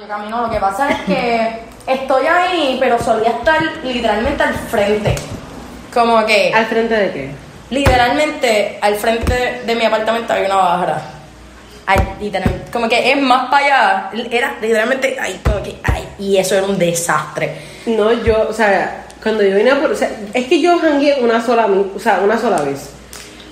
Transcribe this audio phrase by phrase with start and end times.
[0.00, 5.14] yo camino, lo que pasa es que estoy ahí, pero solía estar literalmente al frente.
[5.92, 7.30] Como que, ¿Al frente de qué?
[7.68, 11.02] literalmente al frente de mi apartamento hay una bajara.
[11.86, 14.10] Ay, literalmente, como que es más para allá.
[14.30, 17.56] Era literalmente ahí, como que, ay, y eso era un desastre.
[17.86, 21.18] No, yo, o sea, cuando yo vine a por, o sea, es que yo jangué
[21.20, 22.90] una sola, o sea, una sola vez.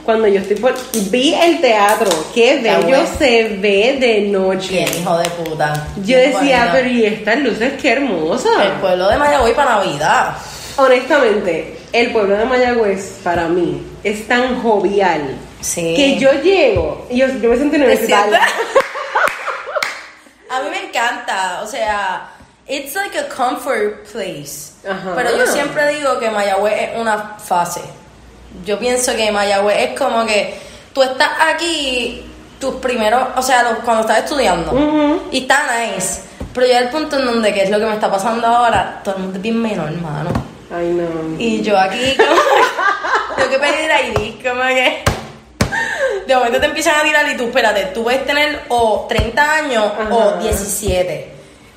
[0.09, 0.75] Cuando yo estoy por,
[1.11, 3.07] vi el teatro, qué bello bueno.
[3.19, 4.71] se ve de noche.
[4.71, 5.87] Bien, hijo de puta.
[5.97, 8.53] Yo Bien decía, pero y estas luces, qué hermosas.
[8.65, 10.35] El pueblo de Mayagüey para Navidad.
[10.79, 15.93] Honestamente, el pueblo de Mayagüez para mí es tan jovial Sí.
[15.95, 18.41] que yo llego y yo, yo me siento ¿Te universitaria.
[20.51, 22.31] A mí me encanta, o sea,
[22.67, 24.73] it's like a comfort place.
[24.89, 25.13] Ajá.
[25.15, 27.83] Pero yo siempre digo que Mayagüez es una fase.
[28.65, 30.59] Yo pienso que Mayagüez es como que
[30.93, 32.25] tú estás aquí,
[32.61, 35.23] tus primeros, o sea, los- cuando estás estudiando, Ujú.
[35.31, 35.63] y está
[35.95, 36.23] nice.
[36.55, 39.17] Pero ya el punto en donde, que es lo que me está pasando ahora, todo
[39.17, 40.31] el mundo es bien menor, hermano.
[40.75, 41.39] Ay, no.
[41.39, 42.41] Y yo aquí como
[43.37, 45.03] tengo que pedir ID, como que
[46.27, 49.85] de momento te empiezan a tirar y tú, espérate, tú puedes tener o 30 años
[50.11, 50.39] o Ajá.
[50.41, 51.33] 17.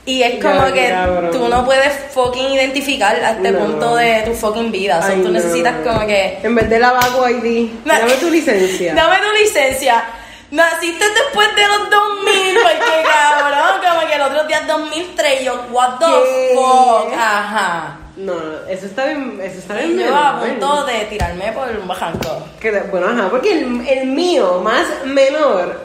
[0.05, 1.31] Y es como Ya, que cabrón.
[1.31, 3.59] tú no puedes fucking identificar a este No.
[3.59, 4.97] punto de tu fucking vida.
[4.97, 5.33] O sea, Ay, tú no.
[5.33, 6.39] necesitas como que...
[6.41, 8.93] En vez de la Vago ID, dame tu licencia.
[8.95, 10.03] Dame tu licencia.
[10.49, 15.45] Naciste después de los 2000, porque cabrón, como que el otro día es 2003 y
[15.45, 16.55] yo, what the ¿Qué?
[16.55, 17.97] fuck, ajá.
[18.17, 18.33] No,
[18.67, 19.97] eso está bien, eso está bien.
[19.97, 22.43] yo a punto de tirarme por un bajanco.
[22.59, 25.79] Que bueno, ajá, porque el, el mío, más menor,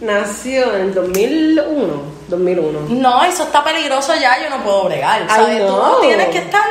[0.00, 2.21] nació en el 2001.
[2.32, 2.80] 2001.
[2.88, 5.60] No, eso está peligroso ya, yo no puedo bregar, Ay, ¿sabes?
[5.60, 5.92] no.
[5.92, 6.64] Tú tienes que estar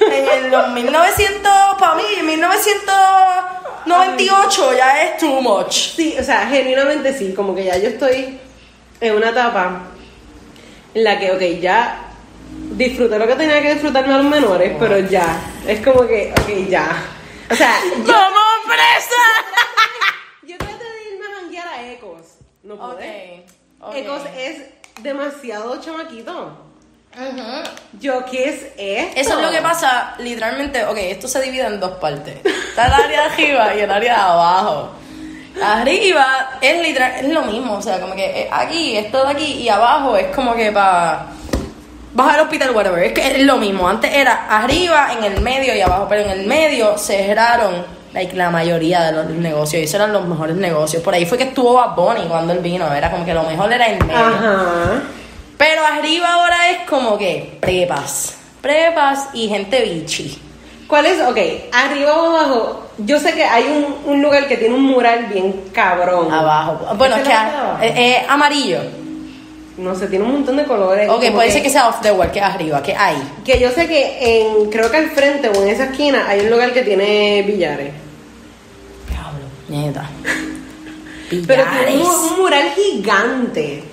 [0.00, 5.94] en el los 1900, para mí, 1998 ya es too much.
[5.96, 8.38] Sí, o sea, genuinamente sí, como que ya yo estoy
[9.00, 9.86] en una etapa
[10.94, 12.06] en la que, ok, ya
[12.72, 16.68] disfruté lo que tenía que disfrutar a los menores, pero ya, es como que, ok,
[16.68, 16.86] ya.
[17.50, 17.74] O sea,
[18.06, 19.22] yo, ¡Vamos presa!
[20.42, 23.46] yo traté de irme a janguear a Ecos, no pude.
[23.94, 24.60] Ecos es
[25.02, 26.70] demasiado chamaquito.
[27.98, 29.20] Yo, ¿qué es esto?
[29.20, 32.36] Eso es lo que pasa, literalmente, ok, esto se divide en dos partes.
[32.44, 34.90] Está el área de arriba y el área de abajo.
[35.60, 39.44] Arriba es literal, es lo mismo, o sea, como que eh, aquí, esto de aquí
[39.44, 41.26] y abajo es como que para
[42.12, 43.88] vas al hospital, whatever, es que es lo mismo.
[43.88, 48.50] Antes era arriba, en el medio y abajo, pero en el medio cerraron like, la
[48.50, 51.02] mayoría de los negocios y esos eran los mejores negocios.
[51.02, 53.72] Por ahí fue que estuvo Bad Bunny cuando él vino, era como que lo mejor
[53.72, 54.18] era en medio.
[54.18, 55.02] Ajá.
[55.56, 58.36] Pero arriba ahora es como que prepas.
[58.60, 60.40] Prepas y gente bichi.
[60.86, 61.20] ¿Cuál es?
[61.20, 61.38] Ok,
[61.72, 62.86] arriba o abajo.
[62.98, 66.32] Yo sé que hay un, un lugar que tiene un mural bien cabrón.
[66.32, 66.94] Abajo.
[66.96, 68.80] Bueno, es ¿Ese que es el es es amarillo.
[69.80, 71.08] No sé, tiene un montón de colores.
[71.08, 73.16] Ok, puede ser que sea off the wall, que es arriba, que hay.
[73.44, 76.50] Que yo sé que en, creo que al frente o en esa esquina hay un
[76.50, 77.92] lugar que tiene billares.
[79.08, 80.04] Diablo, nieta.
[81.46, 83.84] Pero tiene un, un mural gigante.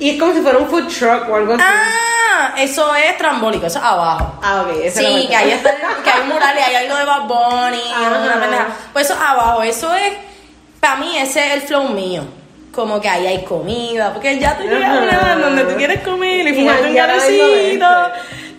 [0.00, 1.62] Y es como si fuera un food truck o algo así.
[1.64, 4.38] Ah, eso es trambólico, eso es abajo.
[4.42, 5.28] Ah, ok, esa es Sí, parte.
[5.28, 5.70] que ahí está,
[6.02, 8.66] que hay un mural y hay algo de Bad Bunny, una pendeja.
[8.92, 10.12] Pues eso es abajo, eso es,
[10.80, 12.24] para mí ese es el flow mío.
[12.74, 16.00] Como que ahí hay comida, porque ya tú llegas a una edad donde tú quieres
[16.02, 17.86] comer y fumarte un garecito,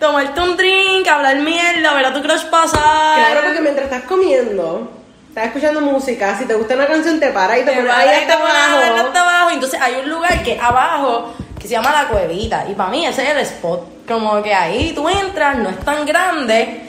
[0.00, 2.80] tomarte un drink, hablar mierda, ver a tu crush pasar.
[2.80, 4.90] Claro, porque mientras estás comiendo,
[5.28, 8.08] estás escuchando música, si te gusta una canción te para y te te pones paras
[8.08, 9.06] ahí hasta abajo.
[9.06, 9.50] hasta abajo.
[9.50, 12.64] Entonces hay un lugar que abajo que se llama La Cuevita.
[12.70, 14.06] Y para mí ese es el spot.
[14.08, 16.82] Como que ahí tú entras, no es tan grande.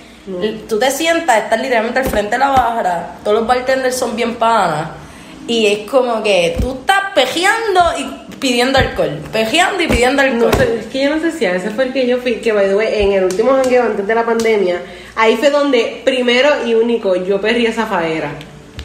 [0.67, 3.07] Tú te sientas, estás literalmente al frente de la barra.
[3.23, 4.89] Todos los bartenders son bien panas.
[5.47, 9.19] Y es como que tú estás pejeando y pidiendo alcohol.
[9.33, 10.51] Pejeando y pidiendo alcohol.
[10.51, 12.35] No sé, es que yo no sé si a ese fue el que yo fui,
[12.35, 14.81] que by the way, en el último jangueo antes de la pandemia,
[15.16, 18.29] ahí fue donde primero y único yo perrí esa faera.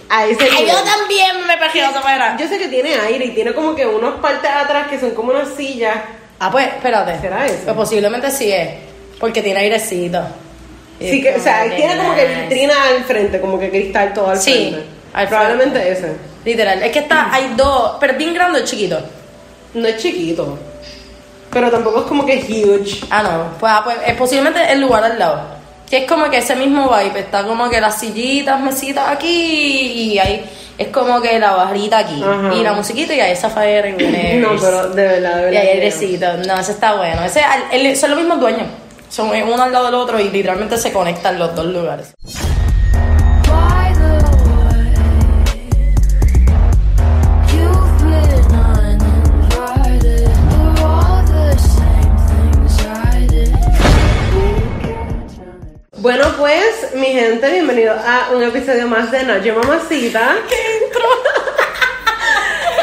[0.08, 2.36] A ese Ay, yo también me pejeo esa manera.
[2.38, 5.32] Yo sé que tiene aire y tiene como que unas partes atrás que son como
[5.32, 5.96] unas sillas.
[6.38, 7.18] Ah, pues, espérate.
[7.20, 7.60] ¿Será eso?
[7.64, 8.68] Pues posiblemente sí es.
[9.18, 10.22] Porque tiene airecito.
[11.00, 14.38] Sí, que, o sea, tiene como que vitrina al frente, como que cristal todo al
[14.38, 14.82] Sí, frente.
[15.14, 16.31] al Probablemente ese.
[16.44, 18.98] Literal, es que está, hay dos, pero es bien grande o chiquito.
[19.74, 20.58] No es chiquito,
[21.50, 23.04] pero tampoco es como que huge.
[23.10, 25.40] Ah, no, pues, ah, pues es posiblemente el lugar al lado.
[25.88, 29.28] Que es como que ese mismo vibe, está como que las sillitas, mesitas aquí
[30.12, 30.44] y hay,
[30.78, 32.22] es como que la barrita aquí.
[32.22, 32.54] Ajá.
[32.54, 33.94] Y la musiquita y hay esa fire
[34.40, 35.52] No, pero de verdad, de verdad.
[35.52, 35.80] Y hay que no.
[35.82, 36.26] airecito.
[36.46, 37.22] No, ese está bueno.
[37.24, 38.66] Ese, al- el- son los mismos dueños.
[39.10, 42.14] Son uno al lado del otro y literalmente se conectan los dos lugares.
[56.96, 60.34] Mi gente, bienvenido a un episodio más de Noche Mamacita.
[60.48, 61.08] ¡Qué intro!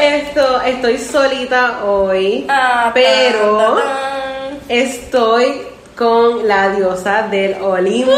[0.00, 3.78] Esto, estoy solita hoy, Ah, pero
[4.70, 8.10] estoy con la diosa del Olimpo.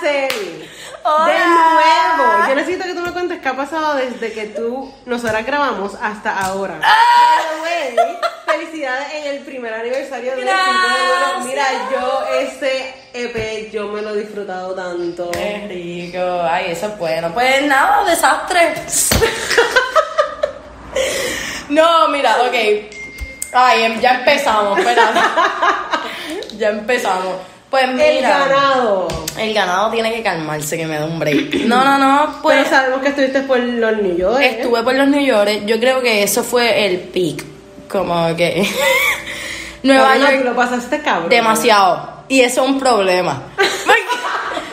[0.00, 0.70] Celi.
[1.02, 1.26] Hola.
[1.26, 2.84] De nuevo, yo necesito
[3.40, 6.78] que ha pasado desde que tú nosotras grabamos hasta ahora.
[6.82, 7.36] Ah.
[7.36, 8.16] By the way,
[8.46, 11.44] felicidades en el primer aniversario de 5 de vuelo.
[11.44, 15.30] Mira, yo ese EP yo me lo he disfrutado tanto.
[15.30, 16.42] Qué rico.
[16.42, 17.32] Ay, eso es bueno.
[17.32, 18.74] Pues nada, desastre.
[21.68, 22.54] no, mira, ok.
[23.52, 25.20] Ay, ya empezamos, espérate.
[26.56, 27.36] ya empezamos.
[27.70, 28.08] Pues mira.
[28.08, 29.08] El ganado.
[29.38, 31.54] El ganado tiene que calmarse, que me da un break.
[31.66, 32.58] No, no, no, pues.
[32.58, 34.40] Pero sabemos que estuviste por los New York.
[34.42, 35.66] Estuve por los New York.
[35.66, 37.44] Yo creo que eso fue el peak.
[37.88, 38.68] Como que.
[39.82, 40.44] Nueva York.
[40.44, 41.30] lo pasaste cabrón.
[41.30, 42.24] Demasiado.
[42.28, 43.42] Y eso es un problema.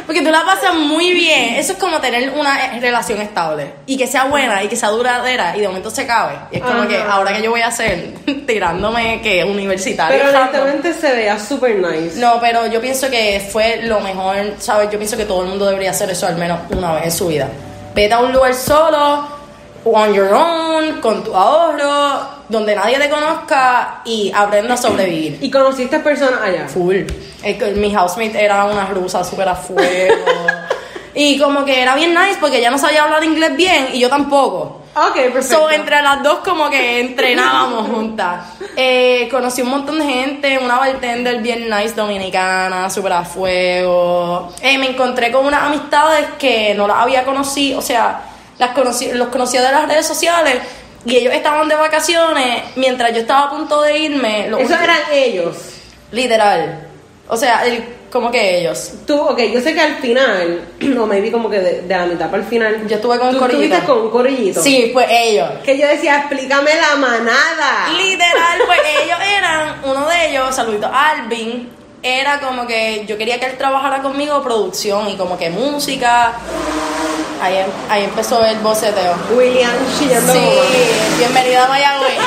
[0.07, 1.55] Porque, tú la pasas muy bien.
[1.55, 3.73] Eso es como tener una eh, relación estable.
[3.85, 5.55] Y que sea buena y que sea duradera.
[5.55, 6.33] Y de momento se acabe.
[6.51, 6.87] Y es como Ajá.
[6.87, 8.13] que ahora que yo voy a hacer
[8.47, 10.17] tirándome que universitario.
[10.17, 12.19] Pero honestamente se veía super nice.
[12.19, 14.89] No, pero yo pienso que fue lo mejor, ¿sabes?
[14.89, 17.27] Yo pienso que todo el mundo debería hacer eso al menos una vez en su
[17.27, 17.49] vida.
[17.93, 19.27] Vete a un lugar solo,
[19.83, 25.37] on your own, con tu ahorro, donde nadie te conozca y aprenda a sobrevivir.
[25.41, 26.67] Y conociste personas allá.
[26.67, 27.03] Full.
[27.41, 30.15] Que mi housemate era una rusa súper a fuego.
[31.13, 34.09] y como que era bien nice porque ella no sabía hablar inglés bien y yo
[34.09, 34.81] tampoco.
[34.95, 35.57] Ok, perfecto.
[35.59, 38.45] So, entre las dos como que entrenábamos juntas.
[38.75, 44.53] Eh, conocí un montón de gente, una bartender bien nice dominicana, súper a fuego.
[44.61, 48.21] Eh, me encontré con unas amistades que no las había conocido, o sea,
[48.57, 50.61] las conocí, los conocía de las redes sociales
[51.07, 54.47] y ellos estaban de vacaciones mientras yo estaba a punto de irme.
[54.49, 55.57] lo Esos último- eran ellos.
[56.11, 56.87] Literal.
[57.29, 58.93] O sea, el, como que ellos.
[59.05, 62.29] Tú, ok, yo sé que al final, no, maybe como que de, de la mitad
[62.29, 62.87] para el final.
[62.87, 63.63] Yo estuve con un tú corillito.
[63.75, 64.61] estuviste con un corillito.
[64.61, 65.49] Sí, pues ellos.
[65.63, 67.89] Que yo decía, explícame la manada.
[67.97, 71.69] Literal, pues ellos eran, uno de ellos, saludito, Alvin,
[72.07, 76.33] era como que yo quería que él trabajara conmigo producción y como que música.
[77.41, 79.13] Ahí, em- ahí empezó el boceteo.
[79.35, 80.33] William chillando.
[80.33, 80.39] Sí,
[81.19, 82.17] bienvenida a Mayagüez.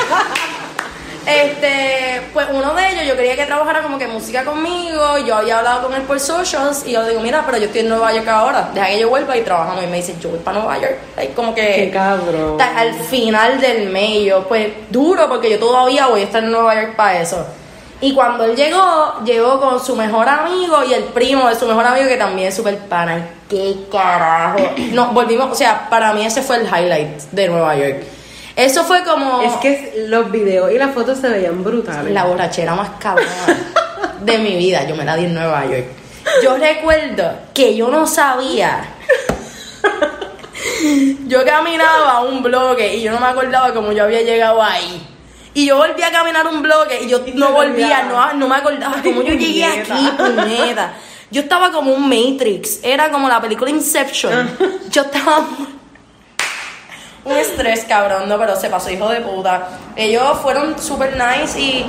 [1.23, 5.19] Este, pues uno de ellos, yo quería que trabajara como que música conmigo.
[5.19, 7.81] Yo había hablado con él por socials y yo le digo, mira, pero yo estoy
[7.81, 8.71] en Nueva York ahora.
[8.73, 9.83] Deja que yo vuelva y trabajamos.
[9.83, 10.97] Y me dice, yo voy para Nueva York.
[11.17, 11.61] Ahí como que.
[11.75, 12.59] Qué cabrón.
[12.59, 16.73] Al final del mes, yo, pues duro, porque yo todavía voy a estar en Nueva
[16.73, 17.45] York para eso.
[18.01, 21.85] Y cuando él llegó, llegó con su mejor amigo y el primo de su mejor
[21.85, 23.23] amigo, que también es súper pana.
[23.47, 24.57] ¿Qué carajo?
[24.91, 27.97] No, volvimos, o sea, para mí ese fue el highlight de Nueva York.
[28.55, 32.11] Eso fue como Es que los videos y las fotos se veían brutales.
[32.11, 33.29] la borrachera más cabrona
[34.21, 34.83] de mi vida.
[34.87, 35.85] Yo me la di en Nueva York.
[36.43, 38.83] Yo recuerdo que yo no sabía.
[41.27, 45.07] Yo caminaba un bloque y yo no me acordaba cómo yo había llegado ahí.
[45.53, 48.55] Y yo volví a caminar un bloque y yo Y no volvía, no, no me
[48.55, 50.93] acordaba cómo yo llegué aquí, puñeta.
[51.29, 54.49] Yo estaba como un Matrix, era como la película Inception.
[54.91, 55.45] Yo estaba
[57.23, 59.69] un estrés, cabrón, no, pero se pasó, hijo de puta.
[59.95, 61.85] Ellos fueron super nice y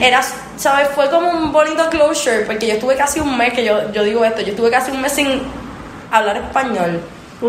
[0.00, 0.22] era,
[0.56, 0.88] ¿sabes?
[0.94, 4.24] Fue como un bonito closure, porque yo estuve casi un mes, que yo, yo digo
[4.24, 5.42] esto, yo estuve casi un mes sin
[6.10, 7.00] hablar español,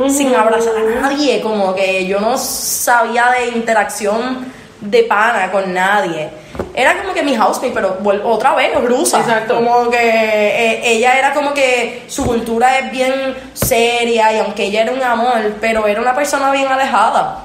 [0.10, 4.52] sin abrazar a nadie, como que yo no sabía de interacción
[4.90, 6.30] de pana con nadie.
[6.74, 9.20] Era como que mi housemate, pero otra vez, rusa.
[9.20, 9.56] Exacto.
[9.56, 14.84] Como que eh, ella era como que su cultura es bien seria y aunque ella
[14.84, 17.44] era un amor, pero era una persona bien alejada.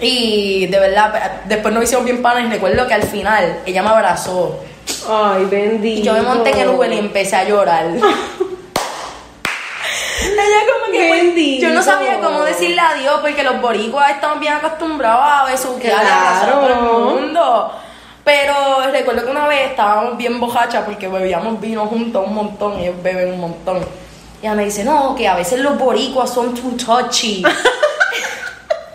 [0.00, 3.88] Y de verdad, después nos hicimos bien panas y recuerdo que al final ella me
[3.88, 4.60] abrazó.
[5.08, 6.00] Ay, bendito.
[6.00, 7.86] Y yo me monté en el Uber y empecé a llorar.
[10.98, 16.02] Que yo no sabía cómo decirle adiós porque los boricuas estamos bien acostumbrados a besuquear
[16.04, 16.98] y abrazar a todo el Claro.
[17.00, 17.72] mundo.
[18.24, 18.54] Pero
[18.92, 23.32] recuerdo que una vez estábamos bien bojachas porque bebíamos vino juntos un montón, ellos beben
[23.32, 23.78] un montón.
[24.42, 27.42] Y ella me dice, no, que a veces los boricuas son too touchy.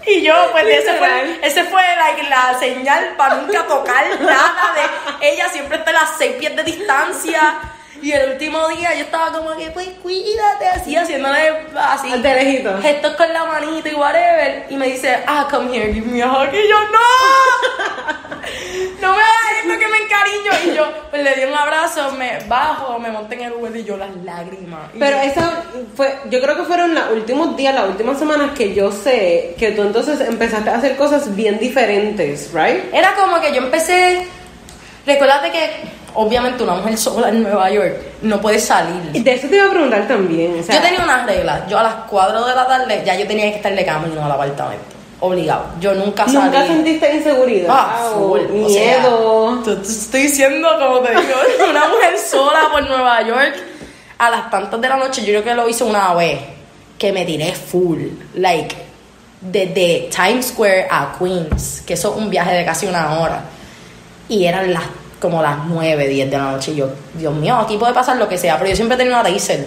[0.05, 4.73] Y yo, pues ese fue, ese fue like, la señal para nunca tocar nada
[5.21, 7.53] de ella, siempre está a las seis pies de distancia.
[8.03, 12.11] Y el último día yo estaba como que, pues cuídate, así, haciéndole así.
[12.11, 12.77] De lejito.
[12.81, 14.65] Gestos con la manita y whatever.
[14.69, 16.49] Y me dice, ah, come here, give me a hug.
[16.53, 16.99] Y yo, no,
[19.01, 20.51] no me hagas esto que me encariño.
[20.73, 23.83] Y yo, pues le di un abrazo, me bajo, me monté en el Uber y
[23.85, 24.89] yo las lágrimas.
[24.93, 25.41] Y Pero yo- eso
[25.95, 29.71] fue, yo creo que fueron los últimos días, las últimas semanas que yo sé que
[29.71, 32.93] tú entonces empezaste a hacer cosas bien diferentes, ¿right?
[32.93, 34.27] Era como que yo empecé
[35.05, 35.69] Recuérdate que,
[36.15, 39.01] obviamente, una mujer sola en Nueva York no puede Y salir.
[39.11, 40.59] de eso te iba a preguntar también.
[40.59, 41.65] O sea, Yo tenía una regla.
[41.69, 44.31] Yo a las 4 de la tarde ya yo tenía que estar de camino al
[44.31, 44.83] apartamento.
[45.19, 45.65] Obligado.
[45.79, 46.37] Yo nunca salí.
[46.37, 49.61] ¿Nunca sentiste inseguridad Ah, full, o sea, miedo?
[49.63, 51.33] te- te estoy diciendo, como te digo,
[51.69, 53.55] una mujer sola por Nueva York
[54.17, 55.21] a las tantas de la noche.
[55.21, 56.39] Yo creo que lo hice una vez
[56.97, 58.01] que me tiré full,
[58.35, 58.75] like,
[59.41, 63.41] desde Times Square a Queens, que eso es un viaje de casi una hora.
[64.29, 64.83] Y eran las
[65.23, 66.71] como las 9, 10 de la noche.
[66.71, 69.27] Y yo, Dios mío, aquí puede pasar lo que sea, pero yo siempre tenido una
[69.27, 69.65] taser.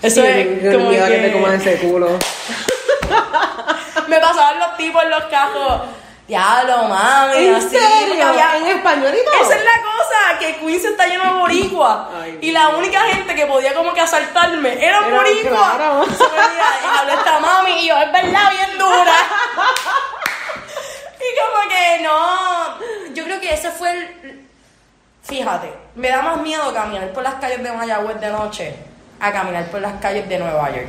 [0.00, 0.96] Eso Sí, es Dios como que...
[0.96, 2.08] que- te coman ese culo.
[4.08, 5.82] me pasaban los tipos en los cajos.
[6.26, 7.70] Diablo, mami, ¿En así.
[7.70, 8.08] serio?
[8.08, 9.42] porque había- ¿En español y todo?
[9.44, 12.10] Esa es la cosa, que Queens está lleno de boricua.
[12.22, 15.74] Ay, y la única gente que podía como que asaltarme era Era boricua.
[15.76, 16.04] claro.
[16.06, 19.14] Y habló esta mami y yo, es verdad, bien dura.
[21.18, 23.14] y como que no.
[23.14, 24.47] Yo creo que ese fue el.
[25.28, 28.74] Fíjate, me da más miedo caminar por las calles de Mayagüez de noche
[29.20, 30.88] a caminar por las calles de Nueva York.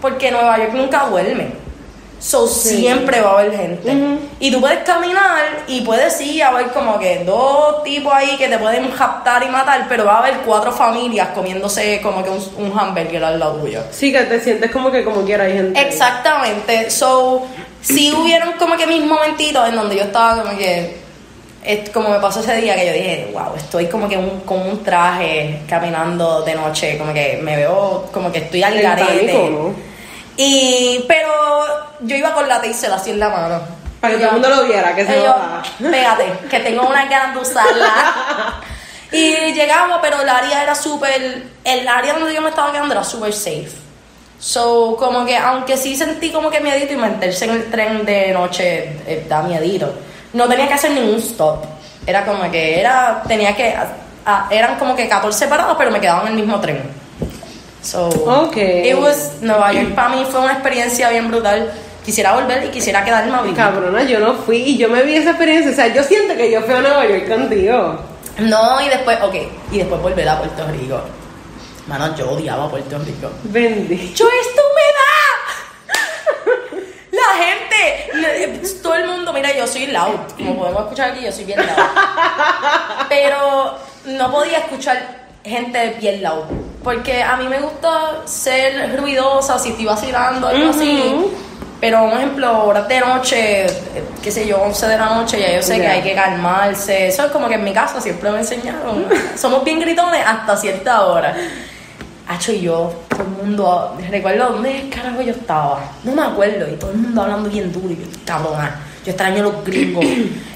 [0.00, 1.52] Porque Nueva York nunca duerme.
[2.18, 2.78] So Sí.
[2.78, 3.92] siempre va a haber gente.
[4.40, 8.48] Y tú puedes caminar y puedes ir a ver como que dos tipos ahí que
[8.48, 12.42] te pueden raptar y matar, pero va a haber cuatro familias comiéndose como que un,
[12.56, 13.82] un hamburger al lado tuyo.
[13.90, 15.78] Sí, que te sientes como que como quiera hay gente.
[15.78, 15.86] ahí.
[15.86, 16.90] Exactamente.
[16.90, 17.46] So,
[17.82, 21.05] sí hubieron como que mis momentitos en donde yo estaba como que.
[21.66, 24.60] Es como me pasó ese día que yo dije, wow, estoy como que un, con
[24.60, 29.50] un traje caminando de noche, como que me veo como que estoy al garete.
[30.36, 31.28] Y, pero
[32.00, 33.60] yo iba con la taser así en la mano.
[34.00, 35.34] Para que todo el mundo lo viera, que se yo.
[35.90, 38.60] Pégate, que tengo una ganas de usarla.
[39.10, 41.42] y llegamos, pero el área era súper.
[41.64, 43.72] El área donde yo me estaba quedando era súper safe.
[44.38, 48.32] So, como que, aunque sí sentí como que miedito y meterse en el tren de
[48.32, 49.94] noche eh, da miedito,
[50.32, 51.64] no tenía que hacer ningún stop.
[52.06, 53.74] Era como que era, tenía que,
[54.50, 56.82] eran como que 14 parados, pero me quedaba en el mismo tren.
[57.82, 58.56] So, Ok.
[58.56, 61.72] it was, Nueva York para mí fue una experiencia bien brutal.
[62.04, 63.56] Quisiera volver y quisiera quedarme a vivir.
[63.56, 65.72] Cabrona, yo no fui y yo me vi esa experiencia.
[65.72, 68.00] O sea, yo siento que yo fui a Nueva York contigo.
[68.38, 69.34] No, y después, ok,
[69.72, 71.00] y después volver a Puerto Rico.
[71.86, 73.30] Mano, yo odiaba Puerto Rico.
[73.44, 74.14] Bendito.
[74.14, 74.85] ¡Yo humedad!
[77.38, 81.58] Gente, todo el mundo, mira, yo soy loud, como podemos escuchar aquí, yo soy bien
[81.58, 81.68] loud.
[83.08, 83.74] Pero
[84.06, 86.44] no podía escuchar gente bien loud.
[86.82, 91.12] Porque a mí me gusta ser ruidosa, si estoy vacilando, algo así.
[91.14, 91.30] Ujú.
[91.80, 93.66] Pero, un ejemplo, horas de noche,
[94.22, 95.90] qué sé yo, 11 de la noche, ya yo sé que Ya.
[95.92, 97.08] hay que calmarse.
[97.08, 99.06] Eso es como que en mi casa siempre me enseñaron.
[99.36, 101.36] Somos bien gritones hasta cierta hora.
[102.28, 106.76] Hacho y yo, todo el mundo, recuerdo dónde carajo yo estaba, no me acuerdo, y
[106.76, 110.04] todo el mundo hablando bien duro, y yo, cabrona, yo extraño los gringos.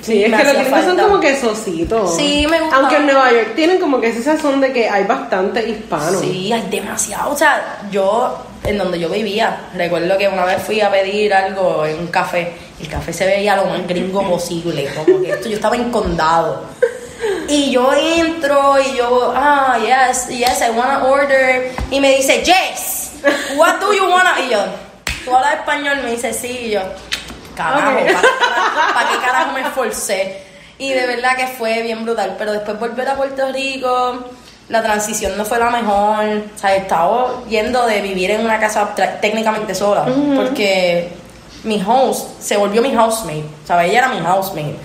[0.03, 2.17] Sí, es que los gringos son como que sositos.
[2.17, 2.77] Sí, me gusta.
[2.77, 6.19] Aunque en Nueva York tienen como que ese sazón de que hay bastante hispano.
[6.19, 7.31] Sí, hay demasiado.
[7.31, 11.87] O sea, yo, en donde yo vivía, recuerdo que una vez fui a pedir algo
[11.87, 12.53] en un café.
[12.81, 14.89] El café se veía lo más gringo posible.
[14.97, 16.65] Como que esto, yo estaba en condado.
[17.49, 21.73] Y yo entro y yo, ah, yes, yes, I wanna order.
[21.91, 23.13] Y me dice, yes,
[23.57, 24.41] what do you wanna?
[24.41, 24.59] Y yo,
[25.25, 25.99] ¿tú hablas español?
[26.03, 26.49] Me dice, sí.
[26.67, 26.81] Y yo,
[27.55, 27.97] carajo, Ok.
[28.95, 30.43] ¿para, qué carajo me esforcé?
[30.79, 32.37] Y de verdad que fue bien brutal.
[32.39, 34.25] Pero después volver a Puerto Rico,
[34.69, 36.25] la transición no fue la mejor.
[36.55, 40.07] O sea, estaba yendo de vivir en una casa técnicamente sola.
[40.37, 41.13] Porque
[41.65, 43.45] mi host se volvió mi housemate.
[43.67, 43.91] ¿Sabes?
[43.91, 44.77] Ella era mi housemate.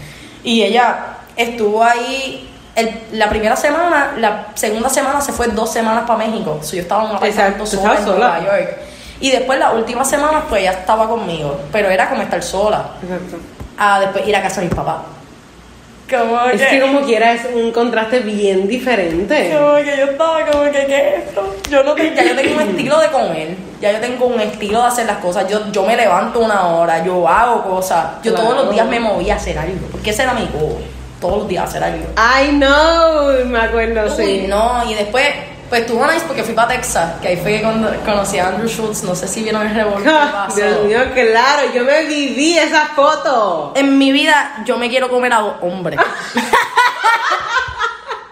[0.43, 2.49] Y ella estuvo ahí.
[2.75, 6.59] el- la primera semana, la segunda semana se fue dos semanas para México.
[6.61, 8.05] So, yo estaba en un apartamento sola en.
[8.05, 8.77] Nueva York.
[9.21, 11.57] Y después las últimas semanas pues ella estaba conmigo.
[11.71, 12.85] Pero era como estar sola.
[13.01, 13.37] Exacto.
[13.77, 14.97] A después ir a casa de mis papás.
[16.09, 19.51] Como Es que como quiera es un contraste bien diferente.
[19.57, 21.55] Como que yo estaba como que, ¿qué es esto?
[21.71, 24.81] Yo no tengo, ya yo tengo un estilo de comer, ya yo tengo un estilo
[24.81, 25.47] de hacer las cosas.
[25.49, 28.05] Yo, yo me levanto una hora, yo hago cosas.
[28.21, 30.75] Yo todos los días me moví a hacer algo, porque ese era mi goal.
[31.25, 32.05] Todos los días hacer algo.
[32.17, 34.45] I know, me acuerdo, Uy, sí.
[34.47, 35.25] no, y después,
[35.69, 39.01] pues estuvo nice porque fui para Texas, que ahí fue que conocí a Andrew Schultz.
[39.03, 40.13] No sé si vieron el revolver.
[40.55, 43.73] Dios mío, claro, yo me viví esa foto.
[43.75, 45.99] En mi vida yo me quiero comer a dos hombres.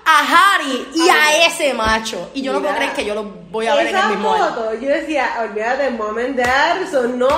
[0.05, 2.29] a Harry y a ese macho.
[2.33, 4.33] Y yo no puedo Mira, creer que yo lo voy a ver en el mismo
[4.33, 4.45] año.
[4.49, 7.37] foto, yo decía, olvídate, mom and dad, son novios,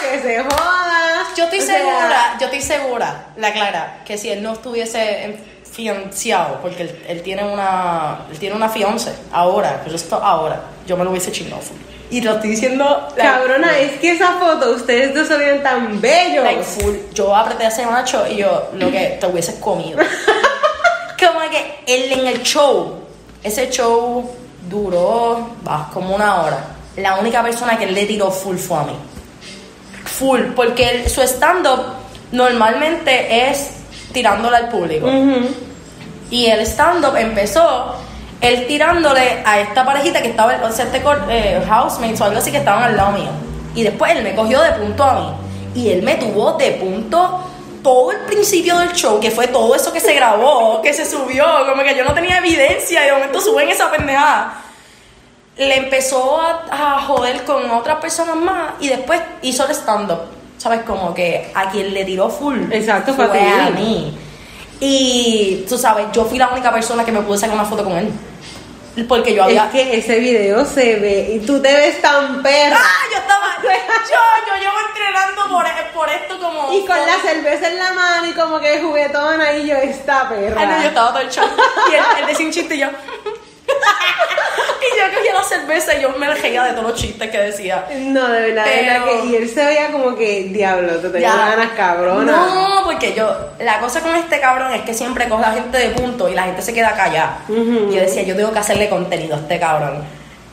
[0.00, 1.26] que se jodan.
[1.36, 5.38] Yo estoy O sea, segura, yo estoy segura, la Clara, que si él no estuviese
[5.70, 10.96] fianciado, porque él, él tiene una él tiene una fiance ahora, pero esto ahora, yo
[10.96, 11.60] me lo hubiese chingado.
[12.08, 16.00] Y lo estoy diciendo like, Cabrona, es que esa foto, ustedes dos se veían tan
[16.00, 16.44] bellos.
[16.44, 16.94] like full.
[17.12, 19.98] Yo apreté a ese macho y yo lo que te hubieses comido.
[21.26, 22.94] Como que él en el show,
[23.42, 24.30] ese show
[24.68, 26.58] duró va, como una hora.
[26.96, 28.96] La única persona que él le tiró full fue a mí.
[30.04, 31.80] Full, porque él- su stand-up
[32.32, 33.70] normalmente es
[34.12, 35.06] tirándole al público.
[36.30, 37.94] Y el stand-up empezó
[38.40, 42.50] él tirándole a esta parejita que estaba, o sea, este eh, housemates o algo así
[42.50, 43.30] que estaban al lado mío.
[43.74, 45.26] Y después él me cogió de punto a mí.
[45.74, 47.40] Y él me tuvo de punto
[47.86, 51.44] todo el principio del show, que fue todo eso que se grabó, que se subió,
[51.68, 54.60] como que yo no tenía evidencia y de momento suben esa pendejada.
[55.56, 60.18] Le empezó a, a joder con otras personas más y después hizo el stand-up.
[60.58, 60.80] ¿Sabes?
[60.82, 62.58] Como que a quien le tiró full.
[62.72, 64.18] Exacto, fue a mí.
[64.80, 67.92] Y tú sabes, yo fui la única persona que me pude sacar una foto con
[67.92, 68.10] él.
[69.04, 69.66] Porque yo había.
[69.66, 72.78] Es que ese video se ve y tú te ves tan perra.
[72.80, 73.04] ¡Ah!
[73.10, 73.46] Yo estaba.
[73.62, 76.72] Yo, yo llevo entrenando por, por esto como.
[76.72, 80.60] Y con la cerveza en la mano y como que juguetona y yo, esta perra.
[80.60, 81.46] Ay, no, yo estaba todo el show.
[81.90, 82.88] Y él, él decía un chiste y yo.
[83.76, 87.86] Y yo cogía la cerveza y yo me reía de todos los chistes que decía.
[87.98, 89.26] No, de verdad, de verdad Pero- que.
[89.28, 91.34] Y él se veía como que, diablo, te tengo Ya.
[91.36, 92.32] ganas cabrona.
[92.32, 95.88] No, porque yo, la cosa con este cabrón es que siempre coge a gente de
[95.90, 97.38] punto y la gente se queda callada.
[97.48, 97.88] Ujú.
[97.90, 100.04] Y yo decía, yo tengo que hacerle contenido a este cabrón.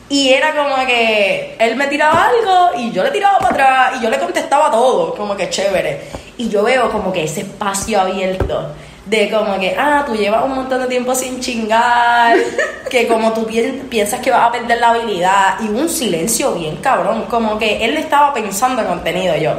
[0.08, 4.04] Y era como que él me tiraba algo y yo le tiraba para atrás y
[4.04, 6.02] yo le contestaba todo, como que chévere.
[6.36, 8.68] Y yo veo como que ese espacio abierto
[9.06, 12.36] de como que, ah, tú llevas un montón de tiempo sin chingar,
[12.90, 16.76] que como tú pi- piensas que vas a perder la habilidad y un silencio bien
[16.76, 19.52] cabrón, como que él estaba pensando en contenido yo.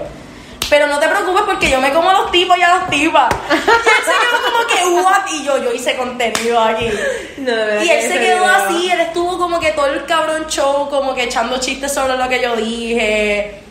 [0.67, 3.29] Pero no te preocupes porque yo me como a los tipos y a las tipas.
[3.51, 4.65] Y él se quedó como
[4.97, 5.21] que, what?
[5.31, 6.89] Y yo, yo hice contenido aquí.
[7.37, 7.51] No,
[7.83, 11.25] Y él se quedó así, él estuvo como que todo el cabrón show, como que
[11.25, 13.61] echando chistes sobre lo que yo dije.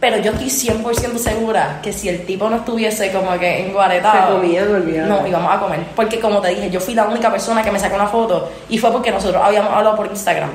[0.00, 4.34] Pero yo estoy 100% segura que si el tipo no estuviese como que enguaretado.
[4.36, 5.08] Se comía, olvidaba.
[5.08, 5.80] No, íbamos a comer.
[5.96, 8.48] Porque como te dije, yo fui la única persona que me sacó una foto.
[8.68, 10.50] Y fue porque nosotros habíamos hablado por Instagram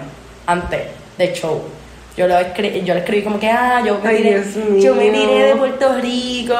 [0.47, 0.81] antes
[1.17, 1.61] del show.
[2.15, 4.45] Yo, lo escri- yo le escribí como que, ah, yo me, Ay, Dios
[4.83, 6.53] yo me tiré de Puerto Rico.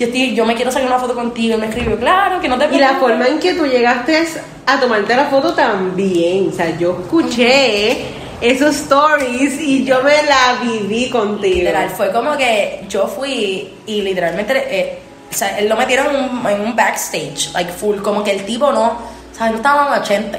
[0.00, 1.54] Yo, estoy, yo me quiero sacar una foto contigo.
[1.56, 2.98] Y me escribió, claro, que no te Y la preocupes".
[3.08, 4.26] forma en que tú llegaste
[4.64, 6.48] a tomarte la foto también.
[6.48, 8.04] O sea, yo escuché
[8.40, 11.56] esos stories y yo me la viví contigo.
[11.56, 14.98] Literal, fue como que yo fui y literalmente, eh,
[15.30, 18.44] o sea, él lo metieron en un, en un backstage, like full, como que el
[18.44, 20.38] tipo no, o sea, no estaba en los 80.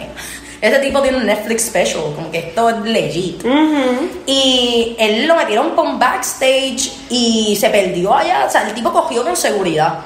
[0.59, 3.45] Ese tipo tiene un Netflix special, como que esto es legit.
[3.45, 4.09] Ujú.
[4.25, 8.91] Y él lo metieron por un backstage y se perdió allá, o sea, el tipo
[8.91, 9.99] cogió con seguridad.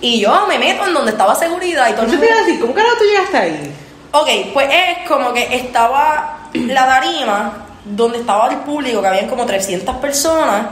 [0.00, 2.60] Y yo me meto en donde estaba seguridad y todo Yo te iba a decir,
[2.60, 3.72] ¿cómo carajo tú llegaste ahí?
[4.10, 7.52] Ok, pues es como que estaba la tarima
[7.84, 10.66] donde estaba el público, que habían como 300 personas,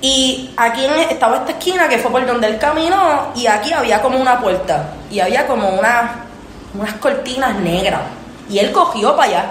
[0.00, 4.18] y aquí estaba esta esquina que fue por donde él caminó, y aquí había como
[4.18, 6.26] una puerta, y había como una,
[6.74, 8.02] unas cortinas negras,
[8.48, 9.46] y él cogió para allá.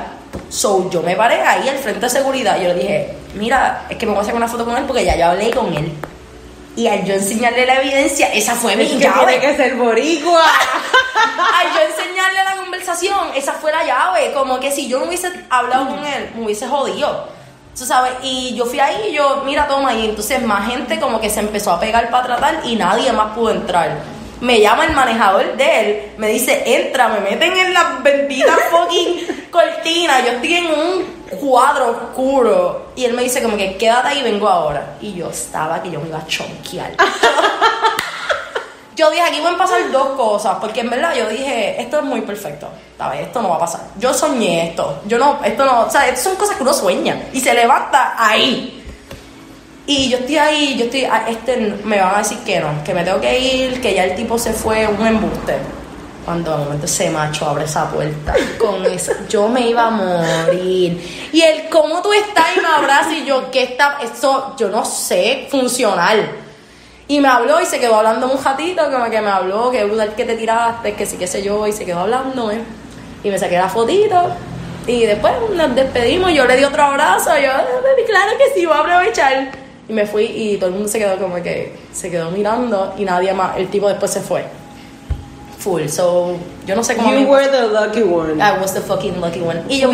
[0.49, 4.05] So, yo me paré ahí al frente de seguridad, yo le dije, mira, es que
[4.05, 5.91] me voy a hacer una foto con él porque ya yo hablé con él.
[6.75, 9.37] Y al yo enseñarle la evidencia, esa fue mi Es que llave.
[9.37, 10.41] tiene que ser boricua.
[11.53, 14.33] Ay, yo enseñarle la conversación, esa fue la llave.
[14.33, 17.27] Como que si yo no hubiese hablado con él, me hubiese jodido.
[17.77, 21.19] Tú sabes, y yo fui ahí y yo, mira, toma, y entonces más gente como
[21.19, 23.97] que se empezó a pegar para tratar y nadie más pudo entrar.
[24.41, 29.47] Me llama el manejador de él, me dice, entra, me meten en las benditas fucking
[29.49, 32.87] cortinas, yo estoy en un cuadro oscuro.
[32.95, 34.97] Y él me dice como que quédate ahí, vengo ahora.
[35.01, 36.91] Y yo estaba que yo me iba a chonquear.
[38.95, 42.03] Yo dije, aquí van a pasar dos cosas, porque en verdad yo dije, esto es
[42.03, 43.21] muy perfecto, ¿sabes?
[43.21, 43.81] Esto no va a pasar.
[43.97, 47.29] Yo soñé esto, yo no, esto no, o sea, estas son cosas que uno sueña
[47.33, 48.83] y se levanta ahí.
[49.87, 52.93] Y yo estoy ahí, yo estoy, ah, este, me van a decir que no, que
[52.93, 55.57] me tengo que ir, que ya el tipo se fue, un embuste.
[56.25, 61.29] Cuando de momento ese macho abre esa puerta con eso, yo me iba a morir.
[61.33, 62.45] Y él, ¿cómo tú estás?
[62.55, 63.97] Y me abraza y yo, ¿qué está?
[64.01, 66.25] Eso, yo no sé, funcional.
[67.09, 70.15] Y me habló y se quedó hablando un ratito, como que me habló, que brutal
[70.15, 72.61] que te tiraste, que sí, qué sé yo, y se quedó hablando, ¿eh?
[73.23, 74.15] Y me saqué la fotito.
[74.87, 78.65] Y después nos despedimos, yo le di otro abrazo, yo, "Ah, baby, claro que sí,
[78.65, 79.51] voy a aprovechar.
[79.89, 83.03] Y me fui y todo el mundo se quedó como que, se quedó mirando y
[83.03, 84.45] nadie más, el tipo después se fue.
[85.63, 87.13] Full, so, yo no sé cómo...
[87.13, 88.41] You were the lucky one.
[88.41, 89.63] I was the fucking lucky one.
[89.69, 89.89] Y yo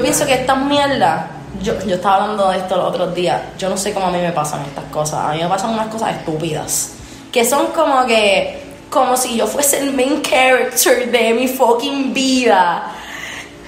[0.00, 1.24] pienso que estas mierdas,
[1.60, 4.18] yo, yo estaba hablando de esto los otros días, yo no sé cómo a mí
[4.18, 6.92] me pasan estas cosas, a mí me pasan unas cosas estúpidas,
[7.32, 12.92] que son como que, como si yo fuese el main character de mi fucking vida.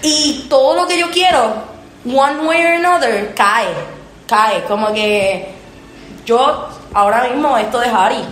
[0.02, 1.54] Y todo lo que yo quiero,
[2.04, 3.74] one way or another, cae,
[4.28, 5.48] cae, como que
[6.24, 8.24] yo ahora mismo esto de Harry,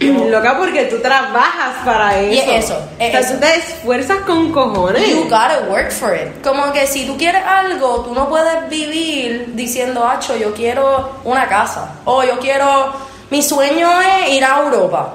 [0.30, 2.32] Loca, porque tú trabajas para eso.
[2.32, 3.34] Y es eso, es o sea, eso.
[3.34, 5.08] tú te esfuerzas con cojones.
[5.08, 6.42] You gotta work for it.
[6.42, 11.48] Como que si tú quieres algo, tú no puedes vivir diciendo, Acho, yo quiero una
[11.48, 11.94] casa.
[12.04, 12.92] O yo quiero.
[13.30, 15.14] Mi sueño es ir a Europa.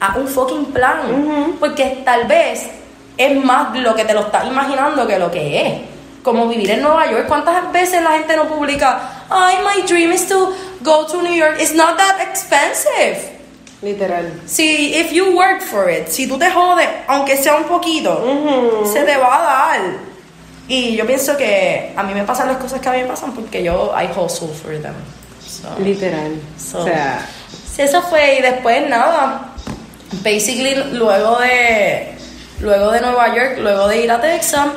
[0.00, 1.56] A un fucking plan.
[1.58, 2.68] Porque tal vez
[3.16, 5.74] es más lo que te lo estás imaginando que lo que es.
[6.22, 7.26] Como vivir en Nueva York.
[7.26, 10.52] ¿Cuántas veces la gente no publica, ay, my dream is to
[10.82, 11.56] go to New York?
[11.60, 13.35] It's not that expensive.
[13.82, 14.40] Literal.
[14.46, 19.02] Si, if you work for it, si tú te jodes, aunque sea un poquito, se
[19.02, 19.80] te va a dar.
[20.68, 23.32] Y yo pienso que a mí me pasan las cosas que a mí me pasan
[23.32, 24.94] porque yo, I hustle for them.
[25.46, 26.32] So, Literal.
[26.58, 27.24] So- o sea,
[27.74, 29.52] sí, eso fue, y después nada.
[30.24, 32.14] Basically, luego de,
[32.60, 34.68] luego de Nueva York, luego de ir a Texas,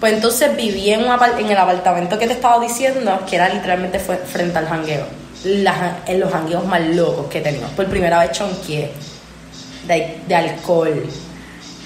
[0.00, 3.98] pues entonces viví en, un en el apartamento que te estaba diciendo, que era literalmente
[3.98, 5.06] fue frente al jangueo.
[5.44, 7.70] Las- en los jangueos más locos que teníamos.
[7.72, 8.90] Por primera vez chonqué
[9.86, 11.04] de, de alcohol.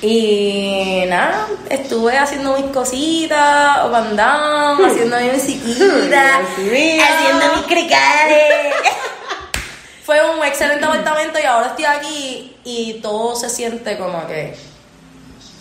[0.01, 7.03] Y nada, estuve haciendo mis cositas, bandam, haciendo mi musiquita, mío.
[7.05, 8.75] haciendo mis cricales.
[10.05, 14.57] Fue un excelente apartamento y ahora estoy aquí y todo se siente como que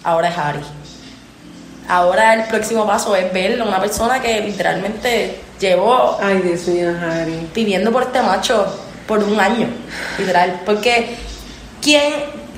[0.04, 0.62] ahora es Harry.
[1.88, 7.50] Ahora el próximo paso es verlo, una persona que literalmente llevó ay, Dios mío, Harry.
[7.54, 8.66] viviendo por este macho
[9.08, 9.68] por un año,
[10.18, 10.62] literal.
[10.66, 11.18] Porque
[11.82, 12.14] quien,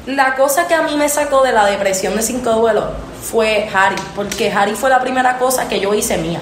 [0.06, 2.86] la cosa que a mí me sacó de la depresión de cinco duelos
[3.24, 6.42] fue Harry, porque Harry fue la primera cosa que yo hice mía.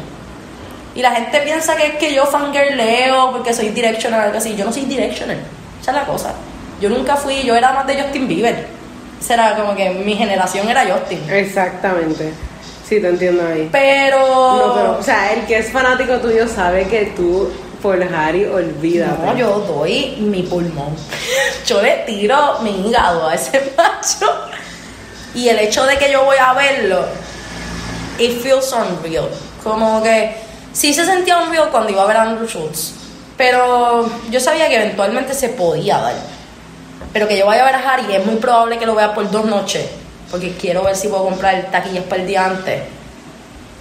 [0.93, 4.55] Y la gente piensa que es que yo fangirleo porque soy directioner o algo así.
[4.57, 5.37] Yo no soy directioner,
[5.81, 6.33] esa es la cosa.
[6.81, 8.67] Yo nunca fui, yo era más de Justin Bieber.
[9.21, 11.21] Esa era como que mi generación era Justin.
[11.29, 12.33] Exactamente.
[12.91, 13.69] Sí, te entiendo ahí.
[13.71, 14.19] Pero.
[14.19, 17.49] No, pero, o sea, el que es fanático tuyo sabe que tú,
[17.81, 19.27] por Harry, olvídate.
[19.27, 20.93] No, yo doy mi pulmón.
[21.65, 24.25] Yo le tiro mi hígado a ese macho.
[25.33, 27.05] Y el hecho de que yo voy a verlo,
[28.19, 29.29] it feels unreal.
[29.63, 30.35] Como que
[30.73, 32.91] sí se sentía unreal cuando iba a ver a Andrew Schultz.
[33.37, 36.15] Pero yo sabía que eventualmente se podía dar.
[37.13, 39.31] Pero que yo vaya a ver a Harry, es muy probable que lo vea por
[39.31, 40.01] dos noches.
[40.31, 42.81] Porque quiero ver si puedo comprar taquillas para el día antes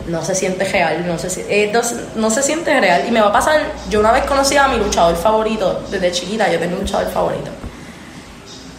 [0.06, 1.80] no se siente real, no se, eh, no,
[2.16, 3.04] no se siente real.
[3.06, 6.50] Y me va a pasar, yo una vez conocí a mi luchador favorito, desde chiquita
[6.50, 7.50] yo tenía un luchador favorito.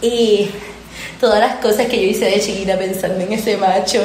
[0.00, 0.50] Y
[1.20, 4.00] todas las cosas que yo hice de chiquita pensando en ese macho.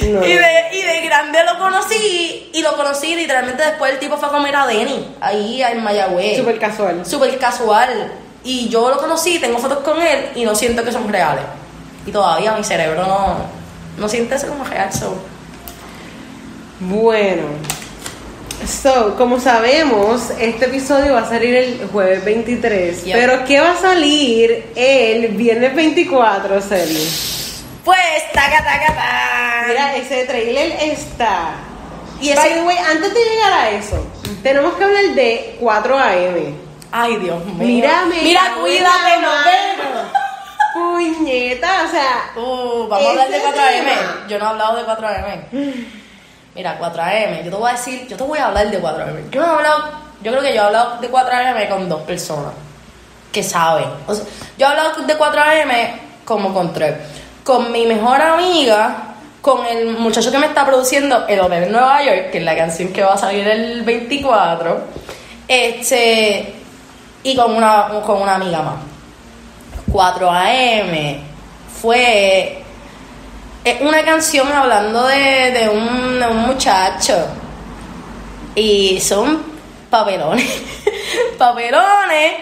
[0.00, 0.24] No.
[0.24, 4.28] Y, de, y de grande lo conocí, y lo conocí literalmente después el tipo fue
[4.28, 6.38] a comer a Denny, ahí en Mayagüez.
[6.38, 7.04] Súper casual.
[7.04, 8.12] Súper casual.
[8.44, 11.44] Y yo lo conocí, tengo fotos con él y no siento que son reales.
[12.06, 13.36] Y todavía mi cerebro no,
[13.98, 14.92] no siente eso como real.
[14.92, 15.16] So.
[16.80, 17.42] Bueno.
[18.66, 23.04] So, como sabemos, este episodio va a salir el jueves 23.
[23.04, 23.14] Yep.
[23.16, 27.08] Pero ¿qué va a salir el viernes 24, Selly?
[27.84, 27.98] Pues,
[28.32, 29.64] taca, taca, taca.
[29.68, 31.50] Mira, ese trailer está.
[32.20, 34.06] Y ese- By the way, antes de llegar a eso,
[34.42, 36.54] tenemos que hablar de 4 AM.
[36.90, 37.54] Ay, Dios mío.
[37.58, 38.22] Mírame.
[38.22, 40.12] Mira, cuídate, nos vemos.
[40.74, 42.32] Puñeta, o sea.
[42.36, 43.84] Uh, vamos a hablar de Ese 4AM.
[43.84, 44.26] tema.
[44.28, 45.86] Yo no he hablado de 4AM.
[46.56, 47.44] Mira, 4AM.
[47.44, 49.30] Yo te voy a decir, yo te voy a hablar de 4AM.
[49.30, 49.84] Yo no he hablado,
[50.22, 52.52] yo creo que yo he hablado de 4AM con dos personas
[53.32, 53.86] que saben.
[54.06, 54.24] O sea,
[54.58, 56.94] yo he hablado de 4AM como con tres.
[57.44, 62.02] Con mi mejor amiga, con el muchacho que me está produciendo El Hotel en Nueva
[62.02, 64.80] York, que es la canción que va a salir el 24.
[65.46, 66.54] Este.
[67.22, 68.93] Y con una, con una amiga más.
[69.94, 71.18] 4 AM
[71.80, 72.64] fue
[73.62, 77.14] es una canción hablando de, de un, un muchacho.
[78.56, 79.40] Y son
[79.90, 80.44] papelones
[81.38, 82.32] papelones.